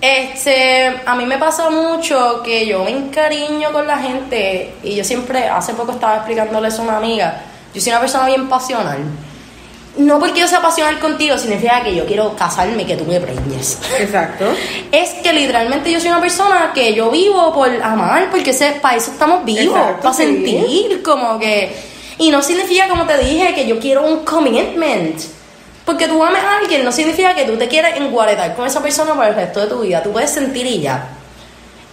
[0.00, 5.04] Este a mí me pasa mucho que yo me encariño con la gente y yo
[5.04, 7.42] siempre hace poco estaba explicándole a una amiga
[7.74, 8.98] yo soy una persona bien pasional
[9.98, 13.20] no porque yo sea pasional contigo significa que yo quiero casarme y que tú me
[13.20, 14.46] preñes Exacto.
[14.92, 18.96] es que literalmente yo soy una persona que yo vivo por amar, porque sé, para
[18.96, 20.22] eso estamos vivos, Exacto, para sí.
[20.22, 21.74] sentir como que...
[22.18, 25.20] Y no significa, como te dije, que yo quiero un commitment.
[25.84, 29.14] Porque tú ames a alguien no significa que tú te quieres enguaretar con esa persona
[29.14, 30.02] por el resto de tu vida.
[30.02, 31.17] Tú puedes sentir y ya.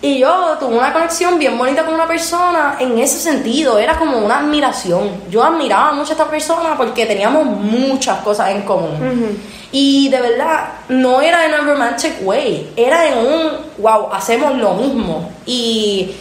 [0.05, 4.19] Y yo tuve una conexión bien bonita con una persona en ese sentido, era como
[4.19, 5.09] una admiración.
[5.31, 9.41] Yo admiraba mucho a esta persona porque teníamos muchas cosas en común.
[9.71, 14.75] Y de verdad, no era en un romantic way, era en un, wow, hacemos lo
[14.75, 15.27] mismo.
[15.47, 16.11] Y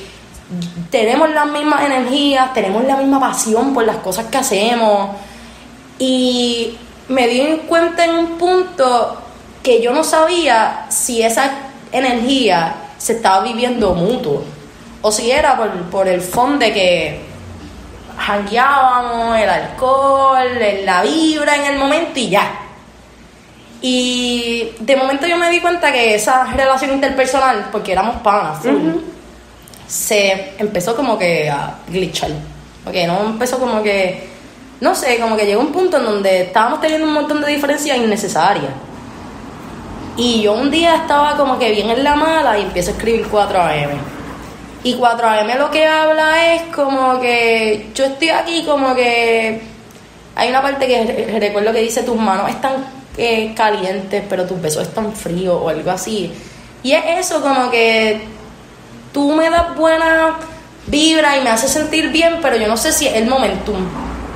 [0.89, 5.11] tenemos las mismas energías, tenemos la misma pasión por las cosas que hacemos.
[5.99, 9.19] Y me di cuenta en un punto
[9.63, 11.51] que yo no sabía si esa
[11.93, 14.43] energía se estaba viviendo mutuo.
[15.03, 17.21] O si era por, por el fondo de que
[18.17, 20.49] jangueábamos, el alcohol,
[20.87, 22.61] la vibra en el momento y ya.
[23.83, 29.03] Y de momento yo me di cuenta que esa relación interpersonal, porque éramos panas, full,
[29.87, 32.31] se empezó como que a glitchar.
[32.85, 34.31] Porque no empezó como que,
[34.81, 37.99] no sé, como que llegó un punto en donde estábamos teniendo un montón de diferencias
[37.99, 38.73] innecesarias.
[40.17, 43.27] Y yo un día estaba como que bien en la mala y empiezo a escribir
[43.29, 43.91] 4am.
[44.85, 49.61] Y 4am lo que habla es como que yo estoy aquí como que
[50.37, 52.85] hay una parte que re- recuerdo que dice tus manos están
[53.17, 56.33] eh, calientes pero tus besos están fríos o algo así.
[56.83, 58.21] Y es eso como que
[59.13, 60.37] tú me das buena
[60.87, 63.77] vibra y me haces sentir bien, pero yo no sé si es el momentum.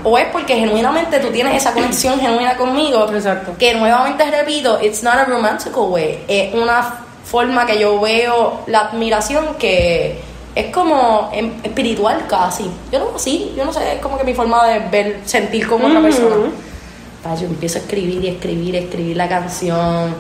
[0.04, 3.06] O es porque genuinamente tú tienes esa conexión genuina conmigo.
[3.12, 3.54] Exacto.
[3.58, 6.24] Que nuevamente repito, it's not a romantical way.
[6.28, 10.20] Es una forma que yo veo la admiración que
[10.54, 12.70] es como em- espiritual casi.
[12.90, 15.87] Yo no así, yo no sé, es como que mi forma de ver, sentir como
[15.87, 16.08] otra Ujú.
[16.08, 16.37] persona.
[17.22, 20.14] Pa, yo empiezo a escribir y escribir, escribir la canción.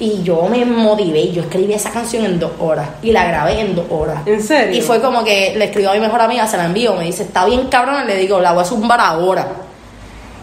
[0.00, 3.74] Y yo me motivé, yo escribí esa canción en dos horas y la grabé en
[3.74, 4.24] dos horas.
[4.26, 4.76] ¿En serio?
[4.76, 7.24] Y fue como que le escribo a mi mejor amiga, se la envío, me dice,
[7.24, 9.48] está bien cabrón, le digo, la voy a zumbar ahora.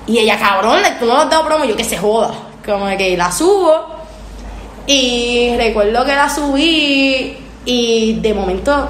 [0.08, 2.34] Y ella, cabrón, tú no lo has dado promo, yo que se joda.
[2.66, 3.96] Como que la subo.
[4.88, 8.90] Y recuerdo que la subí y de momento,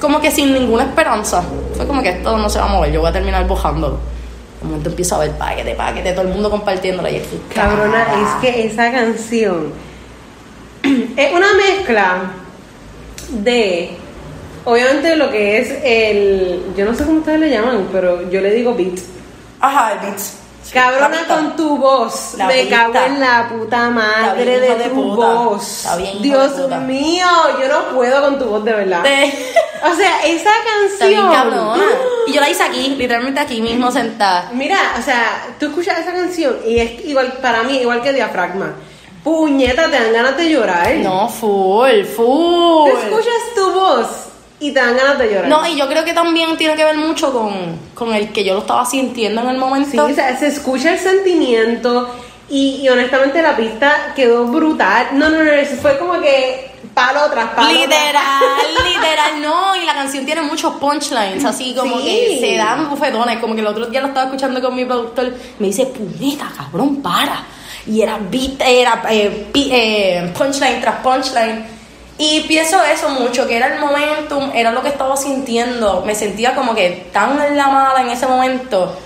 [0.00, 1.42] como que sin ninguna esperanza.
[1.76, 3.98] Fue como que esto no se va a mover, yo voy a terminar bojándolo.
[4.60, 8.28] De momento empiezo a ver paquete, paquete, todo el mundo compartiéndola y estoy, Cabrona, es
[8.42, 9.72] que esa canción
[11.16, 12.16] es una mezcla
[13.30, 13.96] de,
[14.64, 18.50] obviamente lo que es el, yo no sé cómo ustedes le llaman, pero yo le
[18.52, 18.98] digo beat.
[19.60, 20.38] Ajá, el beats.
[20.72, 25.26] Cabrona con tu voz, La me cago en la puta madre de de tu puta.
[25.32, 25.86] voz.
[26.20, 26.78] Dios puta.
[26.78, 27.26] mío,
[27.60, 29.00] yo no puedo con tu voz de verdad.
[29.84, 30.50] O sea, esa
[30.86, 31.80] Está bien canción.
[32.28, 34.50] Y yo la hice aquí, literalmente aquí mismo sentada.
[34.54, 38.72] Mira, o sea, tú escuchas esa canción y es igual para mí, igual que diafragma.
[39.24, 40.94] Puñeta, te dan ganas de llorar.
[40.96, 42.90] No, full, full.
[42.90, 44.06] Tú escuchas tu voz
[44.58, 45.48] y te dan ganas de llorar.
[45.48, 47.52] No, y yo creo que también tiene que ver mucho con,
[47.94, 50.14] con el que yo lo estaba sintiendo en el Sí, momento.
[50.14, 52.08] sea, se escucha el sentimiento
[52.48, 55.08] y, y honestamente la pista quedó brutal.
[55.12, 57.68] No, no, no, eso fue como que palo tras palo.
[57.70, 58.42] Literal,
[58.84, 62.04] literal, no, y la canción tiene muchos punchlines, así como Sí.
[62.04, 65.32] que se dan bufetones, como que el otro día lo estaba escuchando con mi productor,
[65.60, 67.44] me dice, puñeta, cabrón, para.
[67.86, 71.64] Y era beat, era eh, eh, punchline tras punchline.
[72.18, 76.54] Y pienso eso mucho, que era el momentum, era lo que estaba sintiendo, me sentía
[76.54, 78.96] como que tan en la mala en ese momento,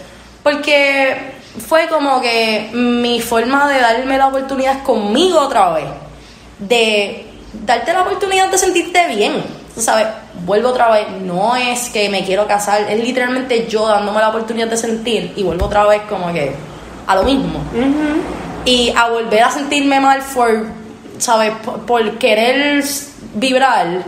[0.43, 1.17] porque
[1.67, 5.87] fue como que mi forma de darme la oportunidad conmigo otra vez
[6.59, 7.27] de
[7.65, 9.43] darte la oportunidad de sentirte bien.
[9.75, 10.07] Tú sabes,
[10.45, 14.69] vuelvo otra vez, no es que me quiero casar, es literalmente yo dándome la oportunidad
[14.69, 16.53] de sentir y vuelvo otra vez como que
[17.07, 17.59] a lo mismo.
[17.73, 18.46] Ujú.
[18.67, 20.67] Y a volver a sentirme mal por,
[21.19, 21.53] ¿sabes?
[21.65, 22.85] Por, por querer
[23.35, 24.05] vibrar.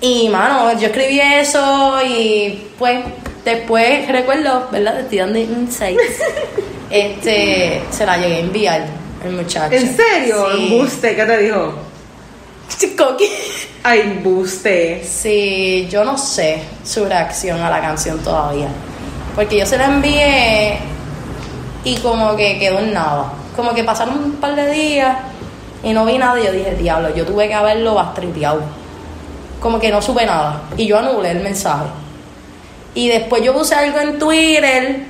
[0.00, 3.04] Y, mano, yo escribí eso y pues
[3.44, 4.94] después recuerdo, ¿verdad?
[4.94, 6.02] Te estoy dando insights.
[6.90, 8.86] este, se la llegué a enviar
[9.24, 9.74] el muchacho.
[9.74, 10.46] ¿En serio?
[10.54, 10.62] Sí.
[10.64, 11.74] Embuste, ¿qué te dijo?
[12.96, 13.28] Coqui.
[13.82, 15.04] Ay, embuste.
[15.04, 18.68] Sí, yo no sé su reacción a la canción todavía.
[19.34, 20.78] Porque yo se la envié
[21.84, 23.32] y como que quedó en nada.
[23.56, 25.16] Como que pasaron un par de días
[25.82, 28.62] y no vi nada y yo dije, diablo, yo tuve que haberlo bastripeado.
[29.60, 30.62] Como que no supe nada.
[30.76, 31.86] Y yo anulé el mensaje.
[32.94, 35.04] Y después yo puse algo en Twitter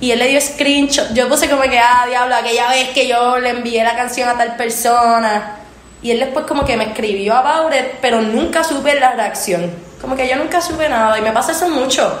[0.00, 1.12] y él le dio screenshot.
[1.14, 4.36] Yo puse como que, ah, diablo, aquella vez que yo le envié la canción a
[4.36, 5.56] tal persona.
[6.02, 9.70] Y él después como que me escribió about it, pero nunca supe la reacción.
[10.00, 12.20] Como que yo nunca supe nada y me pasa eso mucho.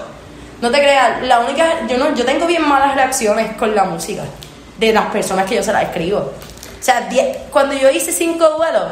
[0.62, 4.22] No te creas, la única, yo no, yo tengo bien malas reacciones con la música
[4.78, 6.18] de las personas que yo se la escribo.
[6.18, 8.84] O sea, die- cuando yo hice cinco duelos,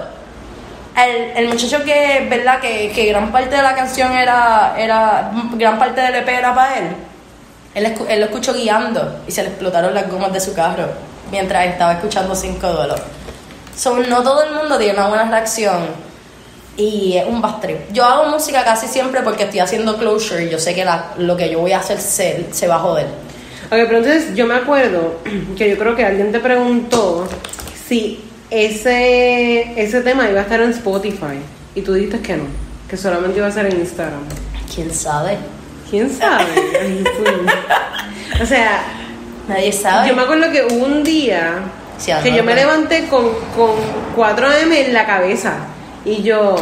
[0.96, 2.60] el, el muchacho que, ¿verdad?
[2.60, 6.78] Que, que gran parte de la canción era, era, gran parte del EP era para
[6.78, 6.84] él.
[7.74, 10.86] Él, él lo escuchó guiando y se le explotaron las gomas de su carro
[11.30, 13.00] mientras estaba escuchando cinco duelos.
[13.76, 15.88] So, no todo el mundo tiene una buena reacción
[16.76, 17.90] y es un bad trip.
[17.92, 20.86] Yo hago música casi siempre porque estoy haciendo closure y yo sé que
[21.18, 23.06] lo que yo voy a hacer se, se va a joder.
[23.74, 25.18] Ok, pero entonces yo me acuerdo
[25.58, 27.28] que yo creo que alguien te preguntó
[27.88, 31.40] si ese, ese tema iba a estar en Spotify
[31.74, 32.44] y tú dijiste que no,
[32.88, 34.20] que solamente iba a estar en Instagram.
[34.72, 35.38] ¿Quién sabe?
[35.90, 36.44] ¿Quién sabe?
[38.42, 38.82] O sea,
[39.48, 40.08] Nadie sabe.
[40.08, 41.58] yo me acuerdo que hubo un día
[41.98, 43.72] Sí, que no, yo me levanté con, con
[44.16, 45.54] 4 AM en la cabeza
[46.04, 46.56] y yo,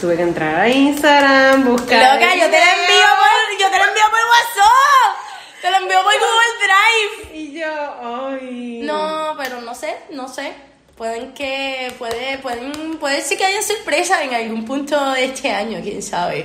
[0.00, 2.14] tuve que entrar a Instagram, buscar.
[2.14, 2.82] Loca, yo te la video.
[2.82, 5.23] envío por, yo te la envío por WhatsApp.
[5.64, 7.38] Te la envío por Google Drive.
[7.38, 8.82] Y yo, ay.
[8.84, 10.52] No, pero no sé, no sé.
[10.94, 15.80] Pueden que, puede, pueden, puede ser que haya sorpresa en algún punto de este año,
[15.82, 16.44] quién sabe.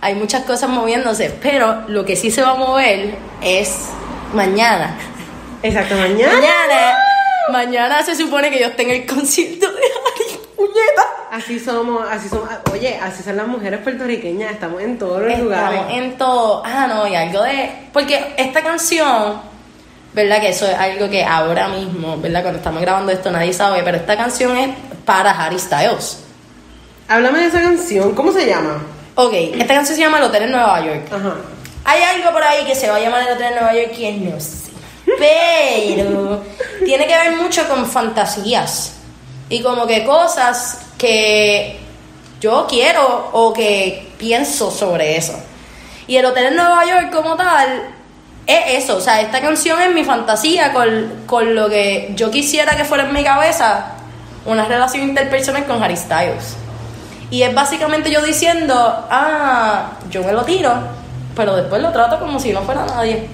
[0.00, 3.88] Hay muchas cosas moviéndose, pero lo que sí se va a mover es
[4.32, 4.96] mañana.
[5.64, 6.34] Exacto, mañana.
[6.34, 6.98] Mañana,
[7.50, 11.19] mañana se supone que yo esté en el concierto de Ari, puñeta.
[11.30, 12.48] Así somos, así somos.
[12.50, 15.80] ah, Oye, así son las mujeres puertorriqueñas, estamos en todos los Estamos lugares.
[15.90, 16.62] en todo.
[16.64, 17.70] Ah, no, y algo de.
[17.92, 19.40] Porque esta canción,
[20.12, 20.40] ¿verdad?
[20.40, 22.42] Que eso es algo que ahora mismo, ¿verdad?
[22.42, 24.70] Cuando estamos grabando esto nadie sabe, pero esta canción es
[25.04, 26.18] para Harry Styles.
[27.06, 28.82] Háblame de esa canción, ¿cómo se llama?
[29.14, 31.02] Ok, esta canción se llama El Hotel en Nueva York.
[31.12, 31.34] Ajá.
[31.84, 34.12] Hay algo por ahí que se va a llamar El Hotel en Nueva York que
[34.12, 34.70] no sé.
[35.18, 36.42] Pero
[36.84, 38.94] tiene que ver mucho con fantasías.
[39.48, 41.78] Y como que cosas que
[42.40, 45.32] yo quiero o que pienso sobre eso.
[46.06, 47.84] Y el hotel en Nueva York como tal
[48.46, 48.98] es eso.
[48.98, 53.04] O sea, esta canción es mi fantasía con, con lo que yo quisiera que fuera
[53.04, 53.92] en mi cabeza
[54.44, 56.56] una relación interpersonal con Harry Styles.
[57.30, 58.74] Y es básicamente yo diciendo,
[59.10, 60.72] ah, yo me lo tiro,
[61.34, 63.26] pero después lo trato como si no fuera nadie.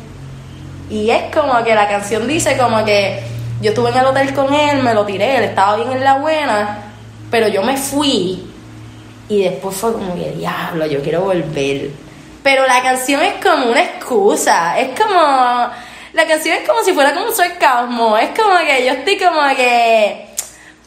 [0.89, 3.25] Y es como que la canción dice como que
[3.61, 6.19] yo estuve en el hotel con él, me lo tiré, él estaba bien en la
[6.19, 6.87] buena,
[7.31, 8.43] pero yo me fui
[9.29, 11.91] y después fue como que diablo, yo quiero volver.
[12.43, 15.19] Pero la canción es como una excusa, es como
[16.13, 19.41] la canción es como si fuera como un sarcasmo, es como que yo estoy como
[19.57, 20.27] que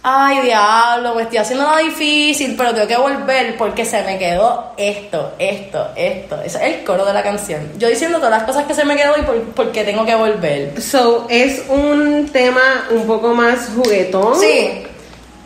[0.02, 4.74] ay diablo, me estoy haciendo nada difícil, pero tengo que volver porque se me quedó
[4.78, 6.42] esto, esto, esto.
[6.42, 7.74] Ese es el coro de la canción.
[7.78, 10.82] Yo diciendo todas las cosas que se me quedó y por, porque tengo que volver.
[10.82, 14.40] So, es un tema un poco más juguetón.
[14.40, 14.84] Sí,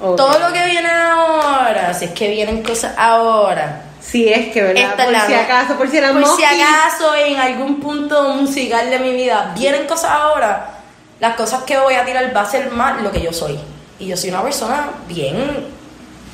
[0.04, 0.18] Ok.
[0.18, 3.84] todo lo que viene ahora, si es que vienen cosas ahora.
[4.02, 4.84] Sí, es que, ¿verdad?
[4.84, 8.90] Esta es por la- si acaso, por si Por si acaso en algún punto musical
[8.90, 10.80] de mi vida vienen cosas ahora,
[11.22, 13.58] las cosas que voy a tirar va a ser más lo que yo soy.
[14.00, 15.66] Y yo soy una persona bien,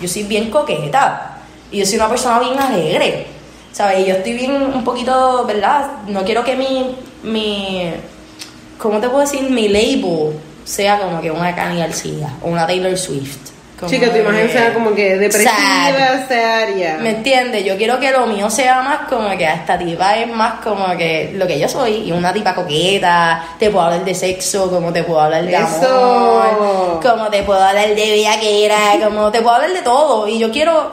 [0.01, 1.37] yo soy bien coqueta.
[1.71, 3.27] Y yo soy una persona bien alegre.
[3.71, 3.99] ¿Sabes?
[3.99, 5.91] Y yo estoy bien un poquito, ¿verdad?
[6.07, 7.93] No quiero que mi, mi,
[8.79, 9.43] ¿cómo te puedo decir?
[9.47, 13.37] Mi label sea como que una Kanye García o una Taylor Swift.
[13.79, 16.27] Como que tu imagen que- sea como que depresiva, Sad.
[16.27, 16.97] seria.
[16.99, 17.63] ¿Me entiendes?
[17.63, 21.31] Yo quiero que lo mío sea más como que esta tipa es más como que
[21.35, 22.07] lo que yo soy.
[22.07, 26.41] Y una tipa coqueta, te puedo hablar de sexo, como te puedo hablar de Eso.
[26.41, 30.27] amor, como te puedo hablar de viaquera, como te puedo hablar de todo.
[30.27, 30.91] Y yo quiero,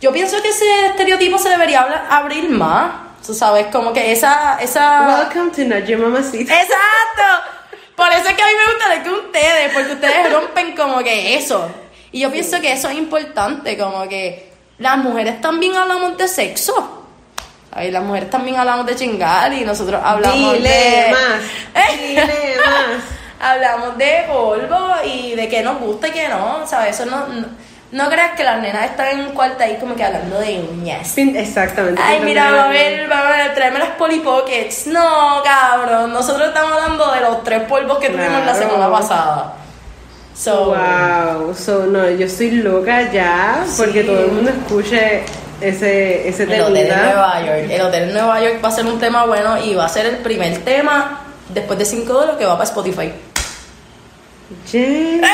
[0.00, 2.92] yo pienso que ese estereotipo se debería hablar- abrir más.
[3.26, 5.26] Tú sabes, como que esa, esa...
[5.34, 6.54] Welcome to Not Your Mamacita.
[6.54, 7.44] Exacto.
[7.96, 10.98] Por eso es que a mí me gusta de que ustedes, porque ustedes rompen como
[11.00, 11.68] que eso.
[12.12, 17.04] Y yo pienso que eso es importante, como que las mujeres también hablamos de sexo.
[17.72, 21.10] Ay, las mujeres también hablamos de chingar y nosotros hablamos Dile de...
[21.10, 21.98] más.
[21.98, 22.22] Dile
[22.66, 23.02] más.
[23.40, 26.98] hablamos de polvo y de qué nos gusta y qué no, ¿sabes?
[26.98, 27.46] Eso no, no,
[27.90, 31.16] no creas que las nenas están en un cuarto ahí como que hablando de uñas.
[31.16, 32.00] Exactamente.
[32.02, 34.86] Ay, mira, va a ver va a ver, tráeme las Polly Pockets.
[34.86, 36.12] No, cabrón.
[36.12, 39.54] Nosotros estamos hablando de los tres polvos que tuvimos la semana pasada.
[40.38, 44.06] So, Wow, so no, yo estoy loca ya porque Sí.
[44.06, 45.22] todo el mundo escuche
[45.60, 46.96] ese, ese el hotel en.
[46.96, 47.66] Nueva York.
[47.70, 50.06] El hotel en Nueva York va a ser un tema bueno y va a ser
[50.06, 53.12] el primer tema después de 5 de lo que va para Spotify.
[54.72, 55.20] Yeah.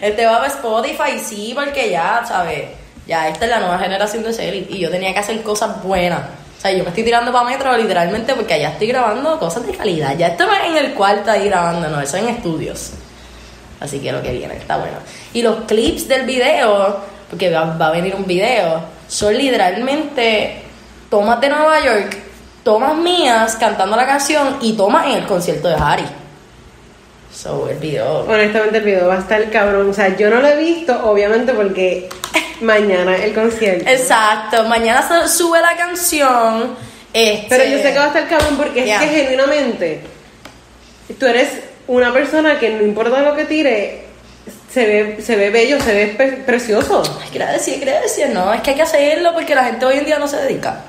[0.00, 2.68] Este va para Spotify, sí, porque ya, ¿sabes?
[3.06, 6.20] Ya esta es la nueva generación de series y yo tenía que hacer cosas buenas.
[6.56, 9.72] O sea, yo me estoy tirando para metro literalmente porque allá estoy grabando cosas de
[9.72, 10.16] calidad.
[10.16, 12.90] Ya esto no es en el cuarto ahí grabando, no, eso es en estudios.
[13.80, 14.96] Así que lo que viene está bueno.
[15.32, 16.98] Y los clips del video,
[17.30, 20.62] porque va, va a venir un video, son literalmente
[21.10, 22.16] tomas de Nueva York,
[22.62, 26.06] tomas mías cantando la canción y tomas en el concierto de Harry.
[27.32, 28.24] So, el video.
[28.28, 29.90] Honestamente el video va a estar cabrón.
[29.90, 32.08] O sea, yo no lo he visto, obviamente, porque
[32.60, 33.88] mañana el concierto.
[33.88, 36.76] Exacto, mañana sube la canción.
[37.12, 40.00] Este, Pero yo sé que va a estar cabrón porque es que genuinamente
[41.18, 44.04] tú eres una persona que no importa lo que tire,
[44.72, 47.02] se ve, se ve bello, se ve pe- precioso.
[47.22, 47.28] Ay.
[47.32, 48.28] ¿Qué decir?
[48.32, 50.82] No, es que hay que hacerlo porque la gente hoy en día no se dedica.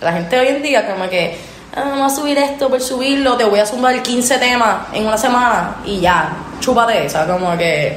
[0.00, 1.36] La gente hoy en día como que,
[1.74, 5.18] ah, vamos a subir esto por subirlo, te voy a sumar 15 temas en una
[5.18, 7.96] semana y ya, chúpate esa, como que...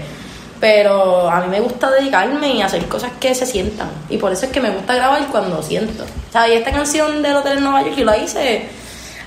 [0.59, 3.89] Pero a mí me gusta dedicarme y hacer cosas que se sientan.
[4.09, 6.03] Y por eso es que me gusta grabar cuando siento.
[6.33, 8.63] Sea, y esta canción del Hotel en Nueva York yo la hice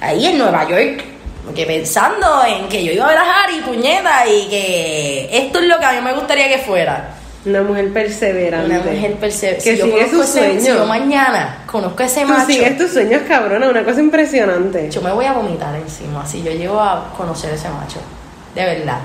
[0.03, 1.03] ahí en Nueva York.
[1.45, 5.67] Porque pensando en que yo iba a ver a Harry, puñeta, y que esto es
[5.67, 7.15] lo que a mí me gustaría que fuera.
[7.45, 8.67] Una mujer perseverante.
[8.77, 9.65] Una mujer perseverante.
[9.65, 10.63] Que si yo sigue conozco sus ese- sueños.
[10.63, 14.89] Si yo mañana conozco a ese Tú macho, sigues tus sueños, cabrona, una cosa impresionante.
[14.91, 17.99] yo me voy a vomitar encima si yo llego a conocer a ese macho.
[18.55, 18.99] De verdad.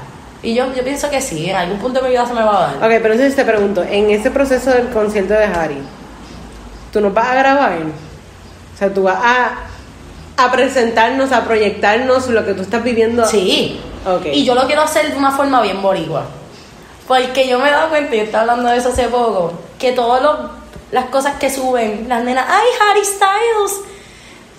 [0.44, 2.58] Y yo, yo pienso que sí, en algún punto de mi vida se me va
[2.58, 2.76] a dar.
[2.76, 5.80] Ok, pero entonces te pregunto, en ese proceso del concierto de Harry,
[6.94, 7.72] ¿tú nos vas a grabar?
[7.82, 9.50] O sea, tú vas a,
[10.38, 13.26] a presentarnos, a proyectarnos lo que tú estás viviendo.
[13.26, 13.80] Sí.
[14.06, 14.28] Ok.
[14.32, 16.26] Y yo lo quiero hacer de una forma bien boricua.
[17.08, 20.22] Porque yo me he dado cuenta, y estaba hablando de eso hace poco, que todas
[20.92, 23.82] las cosas que suben las nenas, ¡ay, Harry Styles!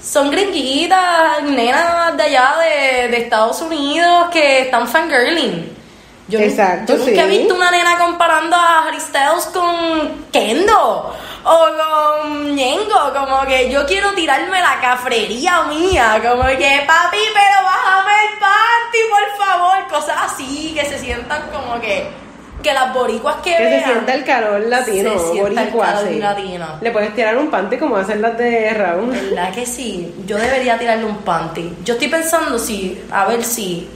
[0.03, 5.77] Son gringuitas, nenas de allá de, de Estados Unidos que están fangirling.
[6.29, 11.15] Yo, Exacto, yo nunca he visto una nena comparando a Harry Styles con Kendo
[11.45, 11.67] o
[12.21, 13.13] con Ñengo.
[13.15, 16.21] Como que yo quiero tirarme la cafrería mía.
[16.27, 19.89] Como que, papi, pero bájame el panty, por favor.
[19.89, 22.07] Cosas así, que se sientan como que.
[22.63, 23.85] Que las boricuas que, Que se vean.
[23.85, 26.19] sienta el calor latino, Se sienta el calor sí.
[26.19, 26.67] latino.
[26.81, 29.11] Le puedes tirar un panty como hacen las de Raúl.
[29.11, 30.13] ¿Verdad que sí?
[30.27, 31.77] Yo debería tirarle un panty.
[31.85, 33.89] Yo estoy pensando si, a ver si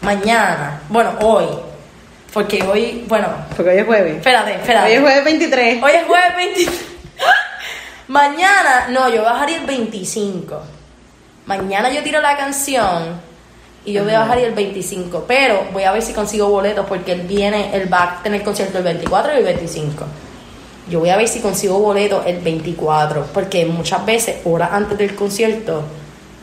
[0.00, 1.46] mañana, bueno, hoy,
[2.32, 4.16] porque hoy, bueno, Porque hoy es jueves.
[4.16, 4.88] espérate, espérate.
[4.88, 5.82] Hoy es jueves 23.
[5.82, 6.72] Hoy es jueves 20.
[8.08, 10.60] Mañana, no, yo bajaría el 25.
[11.46, 13.20] Mañana yo tiro la canción
[13.84, 15.24] y yo voy a bajar el 25.
[15.26, 18.78] Pero voy a ver si consigo boletos porque él viene, él va a tener concierto
[18.78, 20.04] el 24 y el 25.
[20.88, 23.26] Yo voy a ver si consigo boletos el 24.
[23.34, 25.82] Porque muchas veces, horas antes del concierto,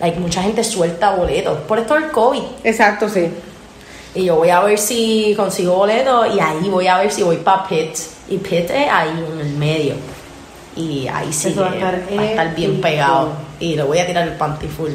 [0.01, 1.59] like, mucha gente suelta boletos.
[1.61, 2.43] Por esto del COVID.
[2.63, 3.29] Exacto, sí.
[4.18, 7.38] Y yo voy a ver si consigo boletos y ahí voy a ver si voy
[7.38, 7.95] para Pitt.
[8.30, 9.93] Y Pitt es ahí en el medio.
[10.76, 13.34] Y ahí sí va a estar va a estar bien pegado.
[13.59, 14.91] Y le voy a tirar el panty full.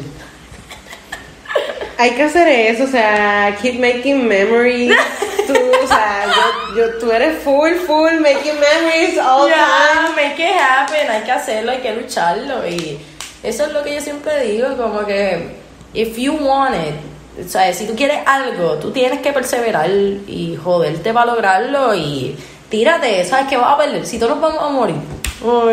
[1.98, 4.92] Hay que hacer eso, o sea, keep making memories.
[5.46, 9.66] Tú, o sea, yo, yo- tú eres full, full making memories all Ya,
[10.06, 10.16] time.
[10.16, 12.66] make it happen, hay que hacerlo, hay que lucharlo.
[12.68, 12.98] Y
[13.42, 15.56] eso es lo que yo siempre digo, como que,
[15.94, 16.94] if you want it,
[17.40, 22.36] o sea, si tú quieres algo, tú tienes que perseverar y joderte para lograrlo y
[22.68, 24.04] tírate, ¿sabes qué vas a perder?
[24.06, 24.96] Si todos nos vamos a morir.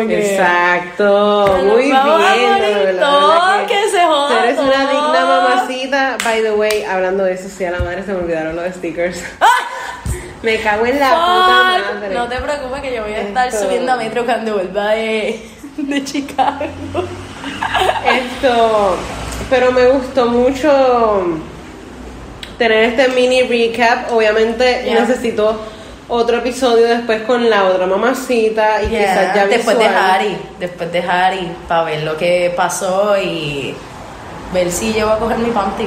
[0.08, 2.52] Exacto, Nos muy vamos a bien.
[2.52, 6.16] morir verdad que se joda Tú eres una digna mamacita.
[6.24, 9.22] By the way, hablando de eso, sí, a la madre se me olvidaron los stickers.
[10.42, 12.14] Me cago en la puta madre.
[12.14, 15.48] No te preocupes que yo voy a estar Esto- subiendo a metro cuando vuelva de,
[15.76, 16.64] de Chicago.
[18.06, 18.96] Esto,
[19.50, 21.38] pero me gustó mucho
[22.60, 24.12] tener este mini recap.
[24.12, 25.00] Obviamente Yeah.
[25.00, 25.60] necesito
[26.08, 30.04] otro episodio después con la otra mamacita y Yeah, quizás ya después de visual.
[30.10, 33.74] Harry, después de Harry, para ver lo que pasó y
[34.52, 35.86] ver si llevo a coger mi panty.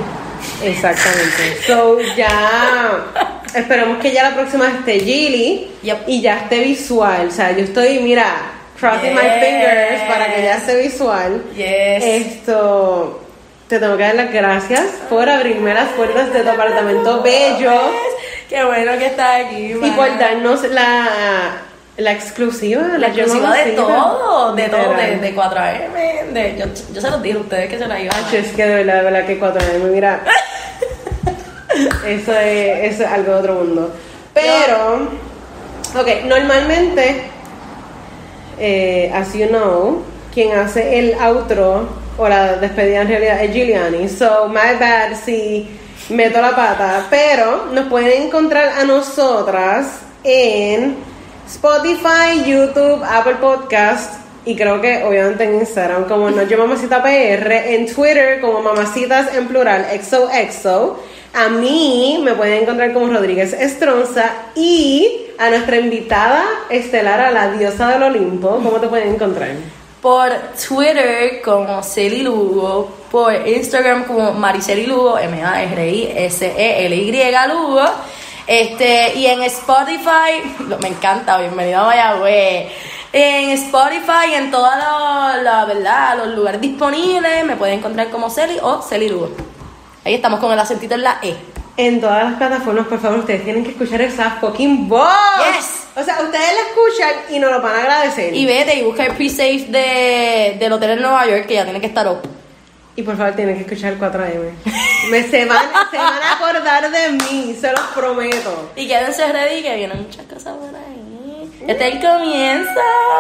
[0.63, 1.57] Exactamente.
[1.67, 3.03] So ya
[3.55, 5.97] esperamos que ya la próxima esté Gilly Yep.
[6.07, 7.27] y ya esté visual.
[7.27, 8.25] O sea, yo estoy, mira,
[8.79, 9.33] crossing my Yes.
[9.43, 11.43] fingers para que ya esté visual.
[11.55, 12.03] Yes.
[12.03, 13.22] Esto
[13.67, 17.91] te tengo que dar las gracias por abrirme las puertas de tu apartamento bello
[18.53, 19.95] Qué bueno que estás aquí, y man.
[19.95, 21.53] por darnos la,
[21.97, 22.83] la exclusiva.
[22.99, 27.37] la exclusiva de todo, de todo, de, de 4AM, de, yo, yo se los dije
[27.37, 29.89] a ustedes que se la iban es que de verdad, de verdad que cuatro años,
[29.89, 30.21] mira.
[32.05, 33.91] eso, es, eso es algo de otro mundo.
[34.35, 35.09] Pero,
[35.99, 37.23] ok, normalmente,
[38.59, 44.09] eh, as you know, quien hace el outro o la despedida en realidad es Giuliani.
[44.09, 45.67] So, my bad si
[46.09, 47.07] meto la pata.
[47.09, 50.95] Pero nos pueden encontrar a nosotras en
[51.47, 57.93] Spotify, YouTube, Apple Podcast y creo que obviamente en Instagram como nos Mamacita PR, en
[57.93, 60.99] Twitter como Mamacitas en plural, XOXO.
[61.33, 67.51] A mí me pueden encontrar como Rodríguez Estronza y a nuestra invitada estelar, a la
[67.53, 69.49] diosa del Olimpo, ¿cómo te pueden encontrar?
[70.03, 70.29] Por
[70.67, 75.91] Twitter como Celi Lugo, por Instagram como Mariceli Lugo, M-A-R-I-S-E-L-Y
[77.47, 77.85] Lugo.
[78.45, 80.43] Este, y en Spotify,
[80.81, 82.69] me encanta, bienvenido a Mayagüez.
[83.13, 84.73] En Spotify, en todos
[86.17, 89.09] los, lugares disponibles, me pueden encontrar como Celi o Celi.
[90.03, 91.52] Ahí estamos con el acentito en la E.
[91.75, 95.09] En todas las plataformas, por favor, ustedes tienen que escuchar esa fucking voz.
[95.57, 95.87] Yes.
[95.95, 98.35] O sea, ustedes la escuchan y nos lo van a agradecer.
[98.35, 101.81] Y vete y busca el pre-save de, del hotel en Nueva York, que ya tiene
[101.81, 102.19] que estar up.
[102.95, 104.51] Y por favor tienen que escuchar el 4AM.
[105.09, 108.71] Me, se, van, se van a acordar de mí, se los prometo.
[108.75, 110.53] Y quédense ready que vienen muchas cosas
[110.87, 110.92] ahí.
[111.67, 112.71] Este es el comienzo.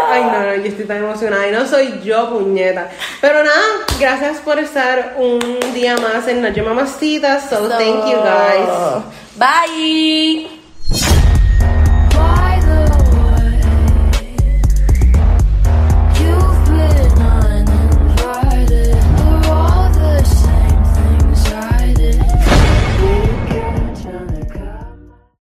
[0.09, 2.89] Ay, no, no, yo estoy tan emocionada y no soy yo, puñeta.
[3.21, 3.63] Pero nada,
[3.99, 5.39] gracias por estar un
[5.73, 7.49] día más en Noche Mamacitas.
[7.49, 9.03] So, thank you guys.
[9.37, 11.22] Bye.